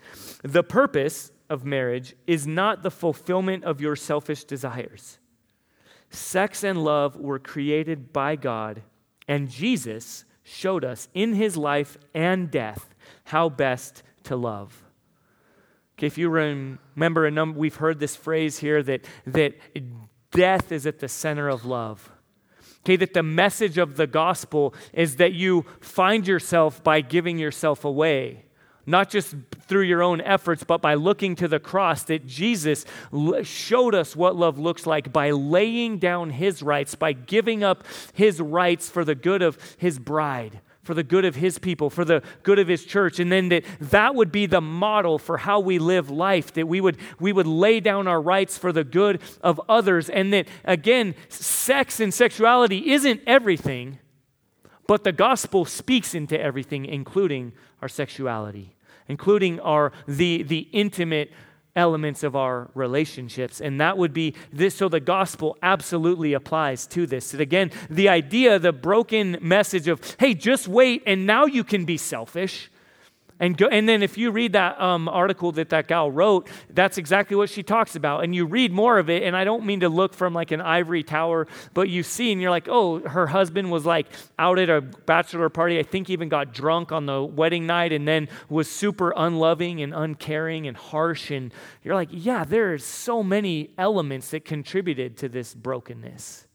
[0.42, 5.18] The purpose of marriage is not the fulfillment of your selfish desires.
[6.08, 8.80] Sex and love were created by God,
[9.28, 12.94] and Jesus showed us in his life and death
[13.24, 14.84] how best to love.
[15.98, 19.54] Okay, if you remember a number, we've heard this phrase here that, that
[20.30, 22.10] death is at the center of love.
[22.84, 27.84] Okay, that the message of the gospel is that you find yourself by giving yourself
[27.84, 28.46] away
[28.86, 29.34] not just
[29.66, 32.86] through your own efforts, but by looking to the cross, that Jesus
[33.42, 37.82] showed us what love looks like by laying down his rights, by giving up
[38.14, 42.04] his rights for the good of his bride for the good of his people for
[42.04, 45.58] the good of his church and then that that would be the model for how
[45.58, 49.20] we live life that we would we would lay down our rights for the good
[49.40, 53.98] of others and that again sex and sexuality isn't everything
[54.86, 58.76] but the gospel speaks into everything including our sexuality
[59.08, 61.32] including our the, the intimate
[61.76, 63.60] elements of our relationships.
[63.60, 64.74] And that would be this.
[64.74, 67.32] So the gospel absolutely applies to this.
[67.32, 71.84] And again, the idea, the broken message of, hey, just wait and now you can
[71.84, 72.70] be selfish
[73.38, 76.96] and, go, and then if you read that um, article that that gal wrote, that's
[76.96, 78.24] exactly what she talks about.
[78.24, 80.62] And you read more of it, and I don't mean to look from like an
[80.62, 84.06] ivory tower, but you see, and you're like, oh, her husband was like
[84.38, 85.78] out at a bachelor party.
[85.78, 89.92] I think even got drunk on the wedding night, and then was super unloving and
[89.94, 91.30] uncaring and harsh.
[91.30, 91.52] And
[91.84, 96.46] you're like, yeah, there's so many elements that contributed to this brokenness.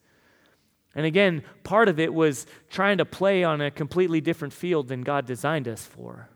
[0.95, 5.03] And again, part of it was trying to play on a completely different field than
[5.03, 6.30] God designed us for.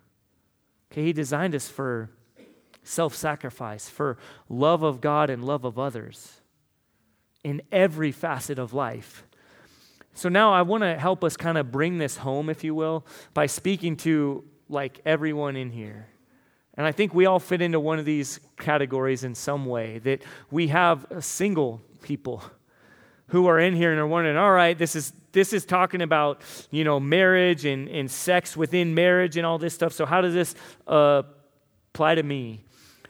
[0.96, 2.10] Okay, He designed us for
[2.82, 4.18] self sacrifice, for
[4.48, 6.40] love of God and love of others
[7.44, 9.26] in every facet of life.
[10.14, 13.06] So now I want to help us kind of bring this home, if you will,
[13.34, 16.08] by speaking to like everyone in here.
[16.76, 20.22] And I think we all fit into one of these categories in some way that
[20.50, 22.42] we have single people
[23.28, 26.42] who are in here and are wondering, all right, this is this is talking about,
[26.72, 29.94] you know, marriage and, and sex within marriage and all this stuff.
[29.94, 30.56] So how does this
[30.88, 31.24] uh,
[31.94, 32.62] apply to me?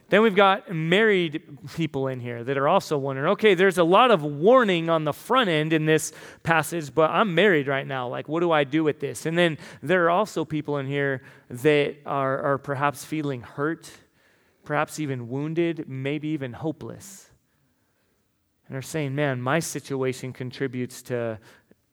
[0.08, 1.42] Then we've got married
[1.74, 5.12] people in here that are also wondering, okay, there's a lot of warning on the
[5.12, 6.12] front end in this
[6.42, 8.08] passage, but I'm married right now.
[8.08, 9.26] Like, what do I do with this?
[9.26, 13.90] And then there are also people in here that are, are perhaps feeling hurt,
[14.64, 17.30] perhaps even wounded, maybe even hopeless.
[18.68, 21.38] And are saying, man, my situation contributes to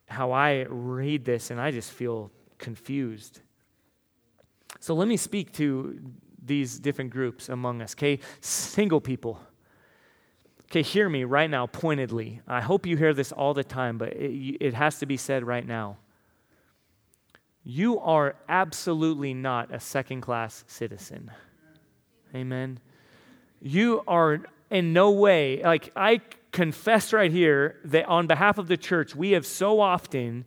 [0.07, 3.41] how I read this and I just feel confused.
[4.79, 5.99] So let me speak to
[6.45, 8.19] these different groups among us, okay?
[8.41, 9.39] Single people.
[10.65, 12.41] Okay, hear me right now, pointedly.
[12.47, 15.45] I hope you hear this all the time, but it, it has to be said
[15.45, 15.97] right now.
[17.63, 21.31] You are absolutely not a second class citizen.
[22.35, 22.79] Amen.
[23.61, 26.21] You are in no way, like, I
[26.53, 30.45] confess right here that on behalf of the church, we have so often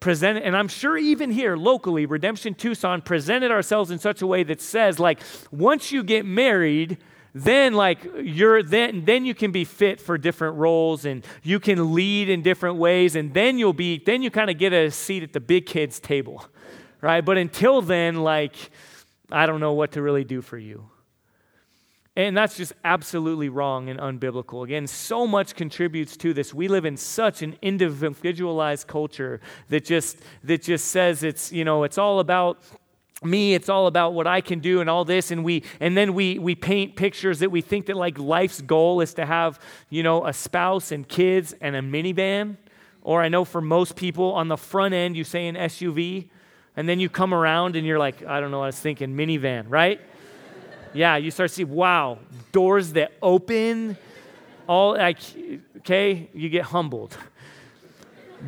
[0.00, 4.44] presented, and I'm sure even here locally, Redemption Tucson presented ourselves in such a way
[4.44, 6.96] that says, like, once you get married,
[7.34, 11.94] then like you're then then you can be fit for different roles and you can
[11.94, 15.22] lead in different ways and then you'll be then you kind of get a seat
[15.22, 16.44] at the big kids table
[17.00, 17.24] right?
[17.24, 18.56] But until then like
[19.30, 20.88] i don't know what to really do for you
[22.18, 24.64] and that's just absolutely wrong and unbiblical.
[24.64, 26.52] Again, so much contributes to this.
[26.52, 31.84] We live in such an individualized culture that just that just says it's, you know,
[31.84, 32.58] it's all about
[33.20, 36.14] me it's all about what i can do and all this and we and then
[36.14, 39.58] we we paint pictures that we think that like life's goal is to have
[39.90, 42.56] you know a spouse and kids and a minivan
[43.02, 46.28] or i know for most people on the front end you say an suv
[46.76, 49.64] and then you come around and you're like i don't know i was thinking minivan
[49.68, 50.00] right
[50.92, 52.18] yeah, you start to see, wow,
[52.52, 53.96] doors that open,
[54.66, 55.18] all like,
[55.78, 57.16] okay, you get humbled.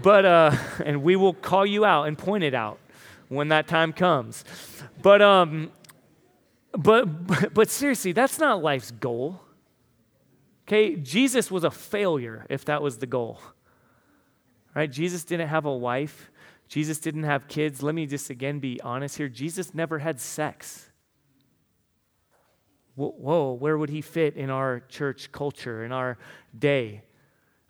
[0.02, 2.78] But, uh, and we will call you out and point it out
[3.28, 4.44] when that time comes.
[5.02, 5.72] But, um,
[6.72, 9.40] but, but seriously, that's not life's goal.
[10.68, 13.40] Okay, Jesus was a failure if that was the goal.
[14.74, 14.90] Right?
[14.90, 16.30] Jesus didn't have a wife.
[16.68, 17.82] Jesus didn't have kids.
[17.82, 19.28] Let me just again be honest here.
[19.28, 20.89] Jesus never had sex
[23.08, 26.18] whoa, where would he fit in our church culture, in our
[26.58, 27.02] day?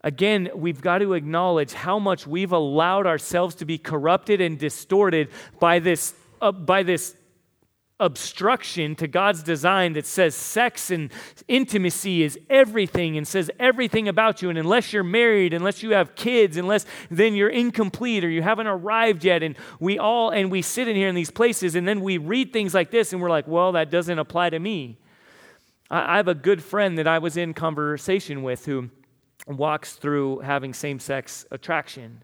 [0.02, 5.28] Again, we've got to acknowledge how much we've allowed ourselves to be corrupted and distorted
[5.58, 7.14] by this, uh, by this
[8.00, 11.12] obstruction to God's design that says sex and
[11.46, 14.48] intimacy is everything and says everything about you.
[14.48, 18.66] And unless you're married, unless you have kids, unless then you're incomplete or you haven't
[18.66, 19.42] arrived yet.
[19.42, 22.54] And we all, and we sit in here in these places and then we read
[22.54, 24.96] things like this and we're like, well, that doesn't apply to me.
[25.90, 28.90] I have a good friend that I was in conversation with who
[29.48, 32.22] walks through having same sex attraction.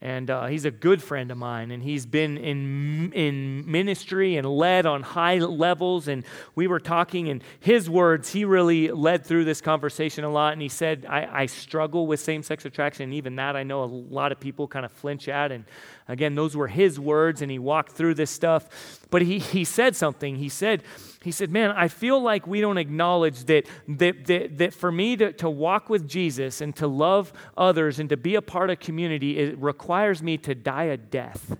[0.00, 4.46] And uh, he's a good friend of mine and he's been in, in ministry and
[4.46, 9.44] led on high levels and we were talking and his words he really led through
[9.44, 13.34] this conversation a lot and he said i, I struggle with same-sex attraction and even
[13.36, 15.64] that i know a lot of people kind of flinch at and
[16.08, 19.94] again those were his words and he walked through this stuff but he, he said
[19.94, 20.82] something he said
[21.22, 25.16] he said, Man, I feel like we don't acknowledge that, that, that, that for me
[25.16, 28.78] to, to walk with Jesus and to love others and to be a part of
[28.78, 31.56] community, it requires me to die a death,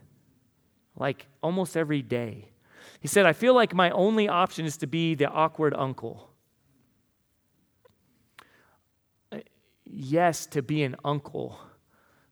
[0.96, 2.50] like almost every day.
[3.00, 6.30] He said, I feel like my only option is to be the awkward uncle.
[9.32, 9.38] Uh,
[9.84, 11.58] yes, to be an uncle,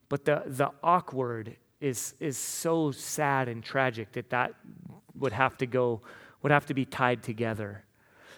[0.09, 4.55] but the, the awkward is, is so sad and tragic that that
[5.14, 6.03] would have to go
[6.43, 7.83] would have to be tied together.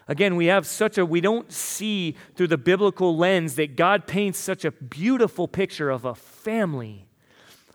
[0.06, 4.38] Again, we have such a, we don't see through the biblical lens that God paints
[4.38, 7.06] such a beautiful picture of a family,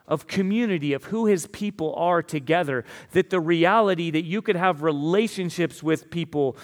[0.07, 4.82] of community, of who his people are together, that the reality that you could have
[4.82, 6.57] relationships with people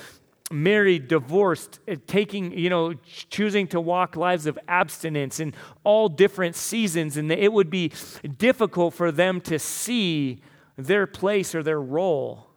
[0.52, 2.94] married, divorced, uh, taking, you know,
[3.30, 7.92] choosing to walk lives of abstinence in all different seasons, and it would be
[8.38, 10.42] difficult for them to see
[10.76, 12.48] their place or their role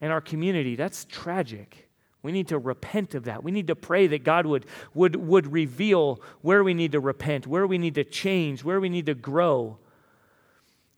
[0.00, 0.74] in our community.
[0.74, 1.88] That's tragic.
[2.22, 3.44] We need to repent of that.
[3.44, 7.46] We need to pray that God would, would, would reveal where we need to repent,
[7.46, 9.78] where we need to change, where we need to grow.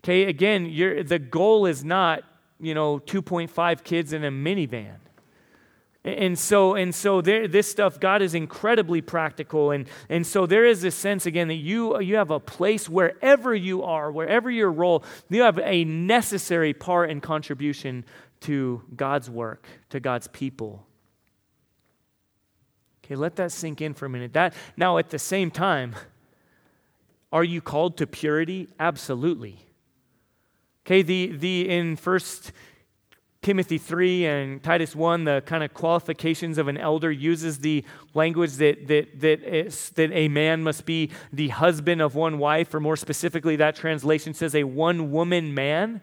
[0.02, 0.64] Okay, again,
[1.06, 2.22] the goal is not,
[2.58, 4.96] you know, 2.5 kids in a minivan.
[6.02, 9.70] And so, and so there, this stuff, God is incredibly practical.
[9.70, 13.54] And, and so there is this sense, again, that you, you have a place wherever
[13.54, 18.06] you are, wherever your role, you have a necessary part and contribution
[18.40, 20.86] to God's work, to God's people.
[23.04, 24.32] Okay, let that sink in for a minute.
[24.32, 25.94] That now at the same time,
[27.32, 28.68] are you called to purity?
[28.78, 29.58] Absolutely.
[30.86, 32.52] Okay, the the in first
[33.42, 38.52] Timothy 3 and Titus 1, the kind of qualifications of an elder uses the language
[38.56, 42.80] that, that, that, is, that a man must be the husband of one wife, or
[42.80, 46.02] more specifically, that translation says a one woman man.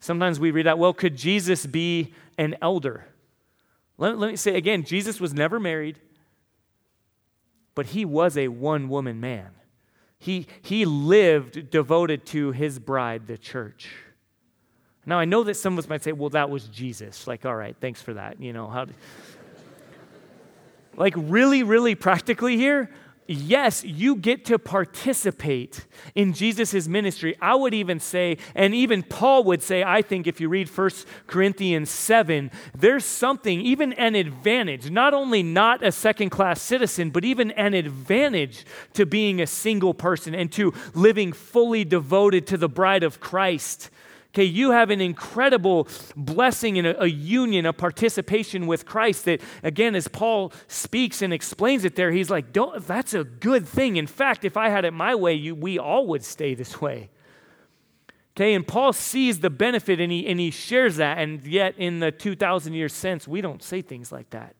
[0.00, 3.06] Sometimes we read that, well, could Jesus be an elder?
[3.96, 6.00] Let, let me say again Jesus was never married,
[7.76, 9.50] but he was a one woman man.
[10.18, 13.90] He, he lived devoted to his bride, the church.
[15.04, 17.26] Now, I know that some of us might say, well, that was Jesus.
[17.26, 18.40] Like, all right, thanks for that.
[18.40, 18.86] You know, how.
[20.96, 22.88] like, really, really practically here,
[23.26, 27.36] yes, you get to participate in Jesus' ministry.
[27.40, 30.90] I would even say, and even Paul would say, I think if you read 1
[31.26, 37.24] Corinthians 7, there's something, even an advantage, not only not a second class citizen, but
[37.24, 42.68] even an advantage to being a single person and to living fully devoted to the
[42.68, 43.90] bride of Christ.
[44.34, 49.42] Okay, you have an incredible blessing and a, a, union, a participation with Christ that,
[49.62, 53.96] again, as Paul speaks and explains it there, he's like, Don't, that's a good thing.
[53.96, 57.10] In fact, if I had it my way, you, we all would stay this way.
[58.34, 62.00] Okay, and Paul sees the benefit and he, and he shares that, and yet in
[62.00, 64.56] the 2,000 years since, we don't say things like that.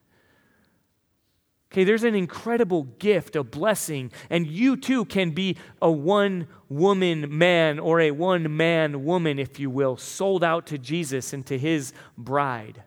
[1.73, 7.39] Okay, there's an incredible gift, a blessing, and you too can be a one woman
[7.39, 11.57] man or a one man woman, if you will, sold out to Jesus and to
[11.57, 12.83] his bride.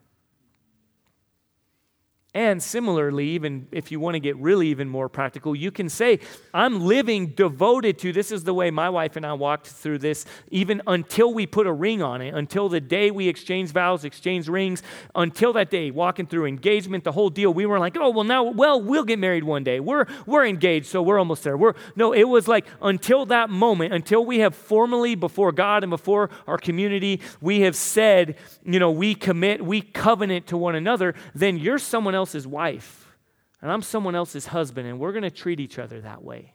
[2.36, 6.20] And similarly, even if you want to get really even more practical, you can say,
[6.54, 10.26] I'm living devoted to this is the way my wife and I walked through this,
[10.52, 14.50] even until we put a ring on it, until the day we exchange vows, exchange
[14.50, 14.84] rings,
[15.16, 17.54] until that day, walking through engagement, the whole deal.
[17.54, 19.80] We were like, oh, well, now, well, we'll get married one day.
[19.80, 21.56] We're, we're engaged, so we're almost there.
[21.56, 25.90] We're, no, it was like until that moment, until we have formally before God and
[25.90, 31.16] before our community, we have said, you know, we commit, we covenant to one another,
[31.34, 33.16] then you're someone else else's wife,
[33.62, 36.54] and I'm someone else's husband, and we're going to treat each other that way.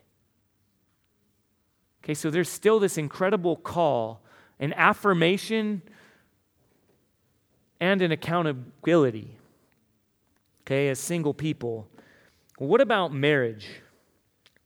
[2.02, 4.20] Okay, so there's still this incredible call,
[4.58, 5.80] an affirmation,
[7.78, 9.38] and an accountability.
[10.62, 11.86] Okay, as single people.
[12.58, 13.68] What about marriage?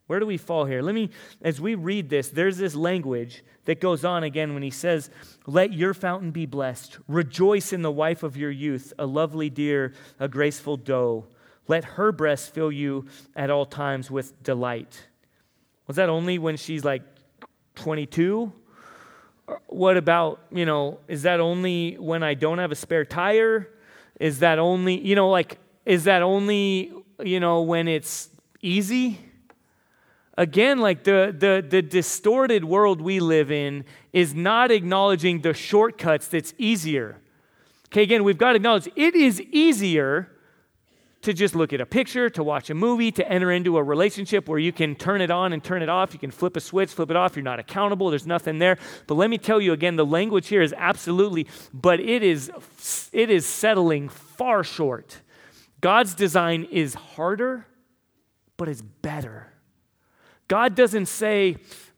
[0.06, 0.82] Where do we fall here?
[0.82, 4.70] Let me, as we read this, there's this language that goes on again when he
[4.70, 5.08] says,
[5.46, 6.98] Let your fountain be blessed.
[7.08, 11.26] Rejoice in the wife of your youth, a lovely deer, a graceful doe.
[11.66, 15.06] Let her breast fill you at all times with delight.
[15.86, 17.02] Was that only when she's like
[17.76, 18.52] 22?
[19.66, 23.70] What about, you know, is that only when I don't have a spare tire?
[24.20, 26.92] Is that only, you know, like, is that only,
[27.22, 28.28] you know, when it's
[28.62, 29.18] easy?
[30.36, 36.28] Again, like the, the, the distorted world we live in is not acknowledging the shortcuts
[36.28, 37.18] that's easier.
[37.86, 40.30] Okay, again, we've got to acknowledge it is easier
[41.22, 44.46] to just look at a picture, to watch a movie, to enter into a relationship
[44.46, 46.12] where you can turn it on and turn it off.
[46.12, 47.34] You can flip a switch, flip it off.
[47.34, 48.10] You're not accountable.
[48.10, 48.76] There's nothing there.
[49.06, 52.50] But let me tell you again, the language here is absolutely, but it is
[53.12, 55.22] it is settling far short.
[55.80, 57.66] God's design is harder,
[58.58, 59.53] but it's better.
[60.48, 61.56] God doesn't say,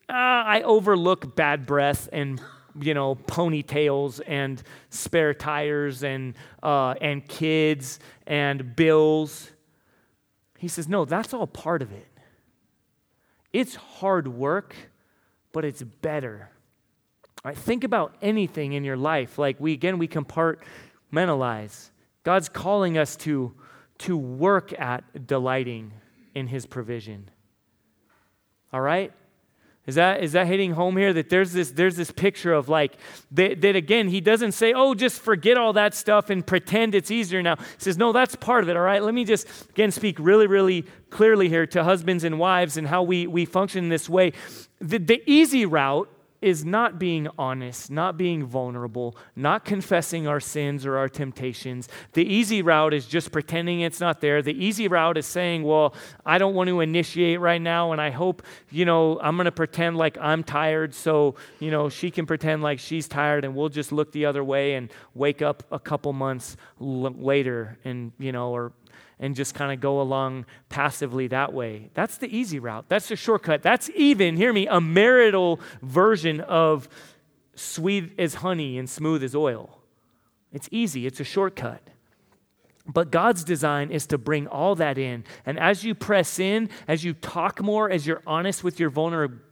[0.08, 2.40] ah, I overlook bad breath and
[2.80, 9.50] you know ponytails and spare tires and uh, and kids and bills.
[10.58, 12.06] He says, no, that's all part of it.
[13.52, 14.74] It's hard work,
[15.52, 16.50] but it's better.
[17.44, 19.38] All right, think about anything in your life.
[19.38, 21.90] Like we again, we compartmentalize.
[22.22, 23.54] God's calling us to
[23.98, 25.92] to work at delighting
[26.34, 27.30] in His provision.
[28.72, 29.12] All right?
[29.86, 31.12] Is that, is that hitting home here?
[31.12, 32.94] That there's this, there's this picture of like,
[33.30, 37.10] that, that, again, he doesn't say, oh, just forget all that stuff and pretend it's
[37.10, 37.54] easier now.
[37.56, 39.00] He says, no, that's part of it, all right?
[39.00, 43.04] Let me just, again, speak really, really clearly here to husbands and wives and how
[43.04, 44.32] we, we function in this way.
[44.80, 46.10] The, the easy route
[46.42, 51.88] is not being honest, not being vulnerable, not confessing our sins or our temptations.
[52.12, 54.42] The easy route is just pretending it's not there.
[54.42, 58.10] The easy route is saying, well, I don't want to initiate right now, and I
[58.10, 62.26] hope, you know, I'm going to pretend like I'm tired so, you know, she can
[62.26, 65.78] pretend like she's tired, and we'll just look the other way and wake up a
[65.78, 68.72] couple months l- later and, you know, or
[69.18, 71.90] and just kind of go along passively that way.
[71.94, 72.86] That's the easy route.
[72.88, 73.62] That's the shortcut.
[73.62, 76.88] That's even, hear me, a marital version of
[77.54, 79.80] sweet as honey and smooth as oil.
[80.52, 81.82] It's easy, it's a shortcut.
[82.86, 85.24] But God's design is to bring all that in.
[85.44, 89.42] And as you press in, as you talk more, as you're honest with your vulnerability,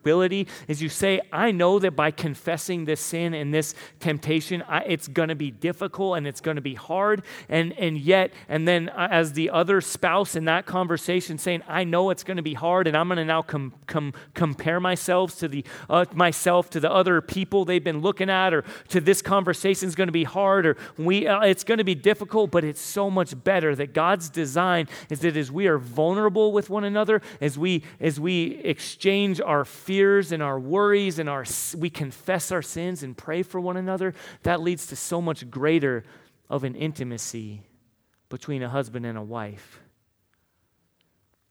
[0.69, 5.09] as you say, I know that by confessing this sin and this temptation, I, it's
[5.09, 7.23] going to be difficult and it's going to be hard.
[7.49, 11.85] And, and yet, and then uh, as the other spouse in that conversation saying, I
[11.85, 15.39] know it's going to be hard and I'm going to now com, com, compare myself
[15.39, 19.23] to, the, uh, myself to the other people they've been looking at or to this
[19.23, 22.65] conversation is going to be hard or we, uh, it's going to be difficult, but
[22.65, 26.85] it's so much better that God's design is that as we are vulnerable with one
[26.85, 31.45] another, as we as we exchange our fears and our worries and our
[31.78, 36.03] we confess our sins and pray for one another, that leads to so much greater
[36.51, 37.62] of an intimacy
[38.28, 39.78] between a husband and a wife.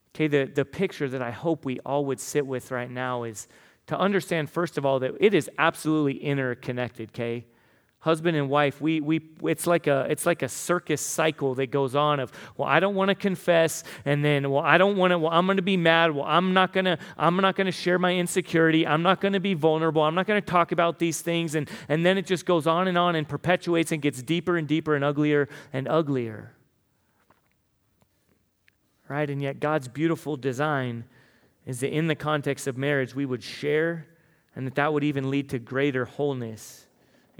[0.10, 3.48] Okay, the, the picture that I hope we all would sit with right now is
[3.88, 7.46] to understand, first of all, that it is absolutely interconnected, okay?
[8.04, 11.96] Husband and wife we, we it's like a it's like a circus cycle that goes
[11.96, 15.18] on of well i don't want to confess and then well i don't want to
[15.18, 17.72] well i'm going to be mad well i'm not going to i'm not going to
[17.72, 21.00] share my insecurity i'm not going to be vulnerable i'm not going to talk about
[21.00, 24.22] these things and and then it just goes on and on and perpetuates and gets
[24.22, 26.52] deeper and deeper and uglier and uglier.
[29.08, 31.06] Right and yet god's beautiful design
[31.66, 34.08] is that in the context of marriage we would share
[34.58, 36.88] and that that would even lead to greater wholeness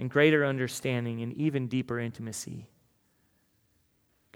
[0.04, 2.66] and greater understanding and even deeper intimacy.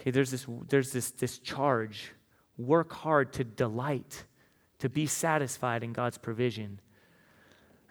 [0.01, 2.13] Okay, there's this, there's this, this charge.
[2.57, 4.25] Work hard to delight,
[4.79, 6.81] to be satisfied in God's provision.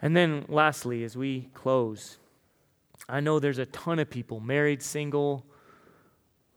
[0.01, 2.17] And then, lastly, as we close,
[3.07, 5.45] I know there's a ton of people, married, single,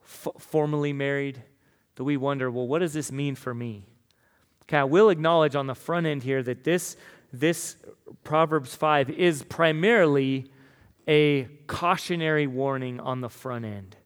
[0.03, 1.43] f- formerly married,
[1.97, 3.85] that we wonder, well, what does this mean for me?
[4.63, 6.97] Okay, I will acknowledge on the front end here that this,
[7.31, 7.77] this
[8.25, 10.51] Proverbs 5 is primarily
[11.09, 13.97] a cautionary warning on the front end.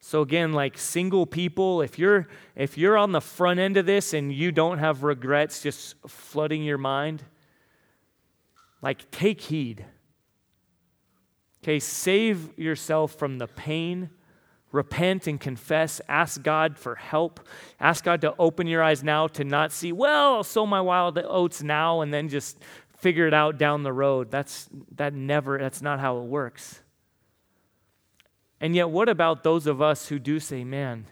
[0.00, 2.26] So again, like single people, if you're
[2.56, 6.64] if you're on the front end of this and you don't have regrets just flooding
[6.64, 7.22] your mind,
[8.82, 9.84] like take heed.
[11.62, 14.10] Okay, save yourself from the pain.
[14.72, 16.00] Repent and confess.
[16.08, 17.46] Ask God for help.
[17.78, 21.18] Ask God to open your eyes now to not see, well, I'll sow my wild
[21.18, 22.58] oats now and then just
[23.02, 24.30] figure it out down the road.
[24.30, 26.80] That's that never that's not how it works.
[28.60, 31.06] And yet what about those of us who do say, "Man,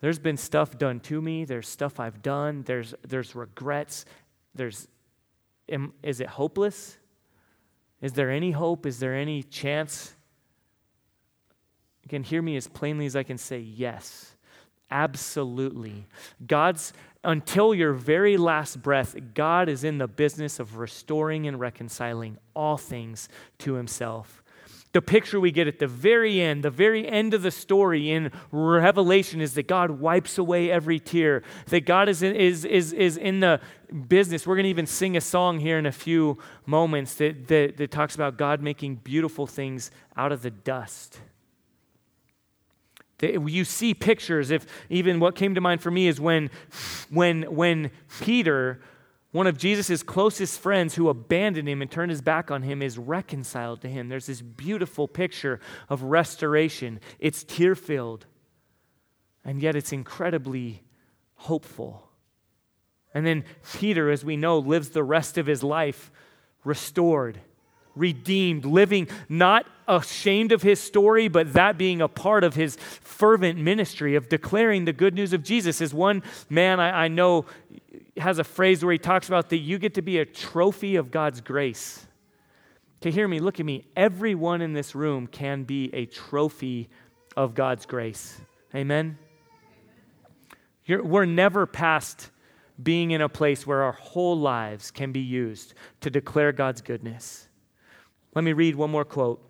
[0.00, 4.06] there's been stuff done to me, there's stuff I've done, there's there's regrets,
[4.54, 4.88] there's
[5.68, 6.96] am, is it hopeless?
[8.00, 8.86] Is there any hope?
[8.86, 10.14] Is there any chance?"
[12.06, 14.34] Again, hear me as plainly as I can say, yes.
[14.90, 16.06] Absolutely.
[16.46, 16.92] God's
[17.24, 22.76] until your very last breath, God is in the business of restoring and reconciling all
[22.76, 23.28] things
[23.58, 24.42] to himself.
[24.92, 28.32] The picture we get at the very end, the very end of the story in
[28.50, 33.18] Revelation is that God wipes away every tear, that God is in, is, is, is
[33.18, 33.60] in the
[34.08, 34.46] business.
[34.46, 37.90] We're going to even sing a song here in a few moments that, that, that
[37.90, 41.20] talks about God making beautiful things out of the dust.
[43.20, 46.50] You see pictures, if even what came to mind for me is when,
[47.10, 47.90] when, when
[48.20, 48.80] Peter
[49.30, 52.96] one of Jesus' closest friends who abandoned him and turned his back on him is
[52.96, 54.08] reconciled to him.
[54.08, 55.60] There's this beautiful picture
[55.90, 56.98] of restoration.
[57.18, 58.26] It's tear filled,
[59.44, 60.82] and yet it's incredibly
[61.34, 62.08] hopeful.
[63.12, 63.44] And then
[63.74, 66.10] Peter, as we know, lives the rest of his life
[66.64, 67.40] restored,
[67.98, 73.58] redeemed, living not ashamed of his story, but that being a part of his fervent
[73.58, 75.80] ministry of declaring the good news of Jesus.
[75.80, 77.46] As one man I, I know
[78.16, 81.10] has a phrase where he talks about that you get to be a trophy of
[81.10, 82.06] God's grace.
[83.00, 83.86] Okay, hear me, look at me.
[83.96, 86.88] Everyone in this room can be a trophy
[87.36, 88.40] of God's grace.
[88.74, 89.18] Amen?
[90.84, 92.30] You're, we're never past
[92.82, 97.47] being in a place where our whole lives can be used to declare God's goodness.
[98.34, 99.42] Let me read one more quote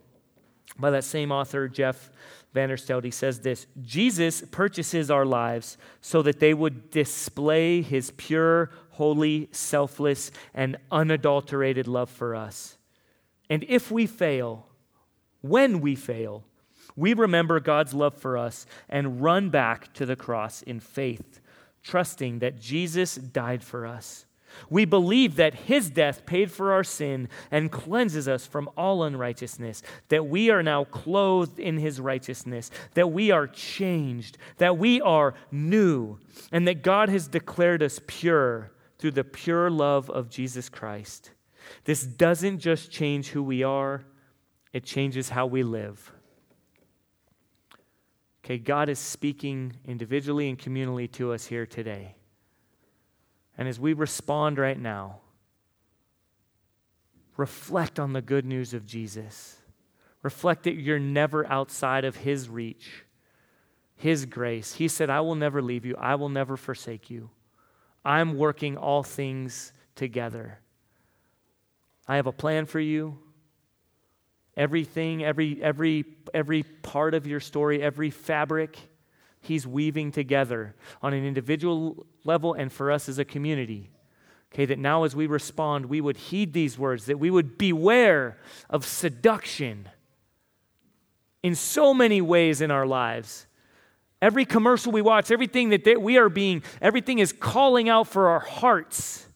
[0.79, 2.09] by that same author, Jeff
[2.55, 8.71] Vanderstelt, he says this Jesus purchases our lives so that they would display his pure,
[8.91, 12.77] holy, selfless, and unadulterated love for us.
[13.49, 14.67] And if we fail,
[15.41, 16.43] when we fail,
[16.95, 21.39] we remember God's love for us and run back to the cross in faith,
[21.83, 24.25] trusting that Jesus died for us.
[24.69, 29.81] We believe that his death paid for our sin and cleanses us from all unrighteousness,
[30.09, 35.33] that we are now clothed in his righteousness, that we are changed, that we are
[35.51, 36.19] new,
[36.51, 41.31] and that God has declared us pure through the pure love of Jesus Christ.
[41.85, 44.03] This doesn't just change who we are,
[44.73, 46.11] it changes how we live.
[48.43, 52.15] Okay, God is speaking individually and communally to us here today.
[53.59, 55.17] And as we respond right now,
[57.35, 59.57] reflect on the good news of Jesus.
[60.23, 63.03] Reflect that you're never outside of His reach,
[63.97, 64.75] His grace.
[64.75, 67.31] He said, I will never leave you, I will never forsake you.
[68.05, 70.59] I'm working all things together.
[72.07, 73.19] I have a plan for you.
[74.55, 78.77] Everything, every, every, every part of your story, every fabric,
[79.41, 83.89] He's weaving together on an individual level and for us as a community.
[84.53, 88.37] Okay, that now as we respond, we would heed these words, that we would beware
[88.69, 89.87] of seduction
[91.43, 93.45] in so many ways in our lives.
[94.21, 98.41] Every commercial we watch, everything that we are being, everything is calling out for our
[98.41, 99.27] hearts.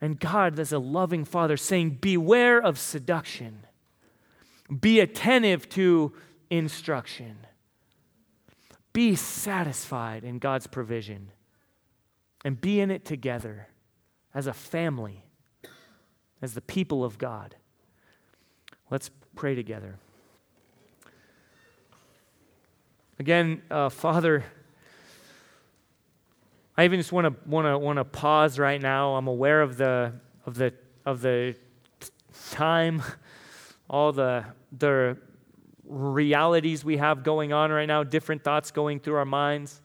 [0.00, 3.64] And God, as a loving Father, saying, Beware of seduction,
[4.80, 6.12] be attentive to
[6.50, 7.38] instruction.
[8.96, 11.30] Be satisfied in God's provision
[12.46, 13.68] and be in it together
[14.34, 15.22] as a family,
[16.40, 17.56] as the people of God.
[18.88, 19.98] Let's pray together.
[23.18, 24.46] Again, uh, Father,
[26.78, 29.16] I even just want to want to want to pause right now.
[29.16, 30.14] I'm aware of the
[30.46, 30.72] of the
[31.04, 31.54] of the
[32.50, 33.02] time,
[33.90, 35.18] all the the
[35.88, 39.80] realities we have going on right now, different thoughts going through our minds.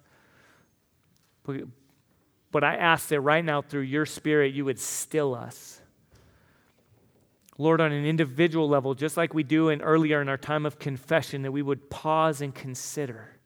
[1.43, 5.81] But, I ask that right now, through your spirit, you would still us.
[7.57, 10.79] Lord, on an individual level, just like we do in earlier in our time of
[10.79, 13.37] confession, that we would pause and consider.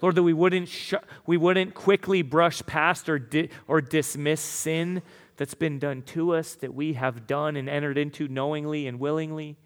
[0.00, 0.94] Lord, that we wouldn't, sh-
[1.26, 5.02] we wouldn't quickly brush past or, di- or dismiss sin
[5.36, 9.56] that's been done to us, that we have done and entered into knowingly and willingly.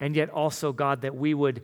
[0.00, 1.62] And yet, also, God, that we would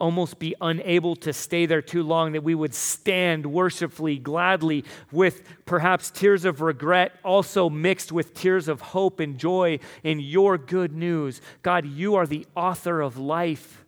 [0.00, 5.42] almost be unable to stay there too long, that we would stand worshipfully, gladly, with
[5.64, 10.92] perhaps tears of regret, also mixed with tears of hope and joy in your good
[10.92, 11.40] news.
[11.62, 13.84] God, you are the author of life.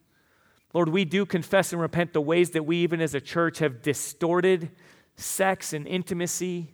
[0.73, 3.83] Lord, we do confess and repent the ways that we, even as a church, have
[3.83, 4.71] distorted
[5.17, 6.73] sex and intimacy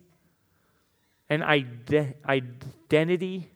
[1.29, 3.49] and ide- identity.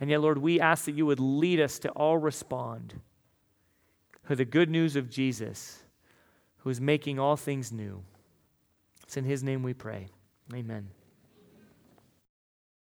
[0.00, 3.00] And yet, Lord, we ask that you would lead us to all respond
[4.28, 5.82] to the good news of Jesus,
[6.58, 8.02] who is making all things new.
[9.04, 10.08] It's in his name we pray.
[10.52, 10.88] Amen.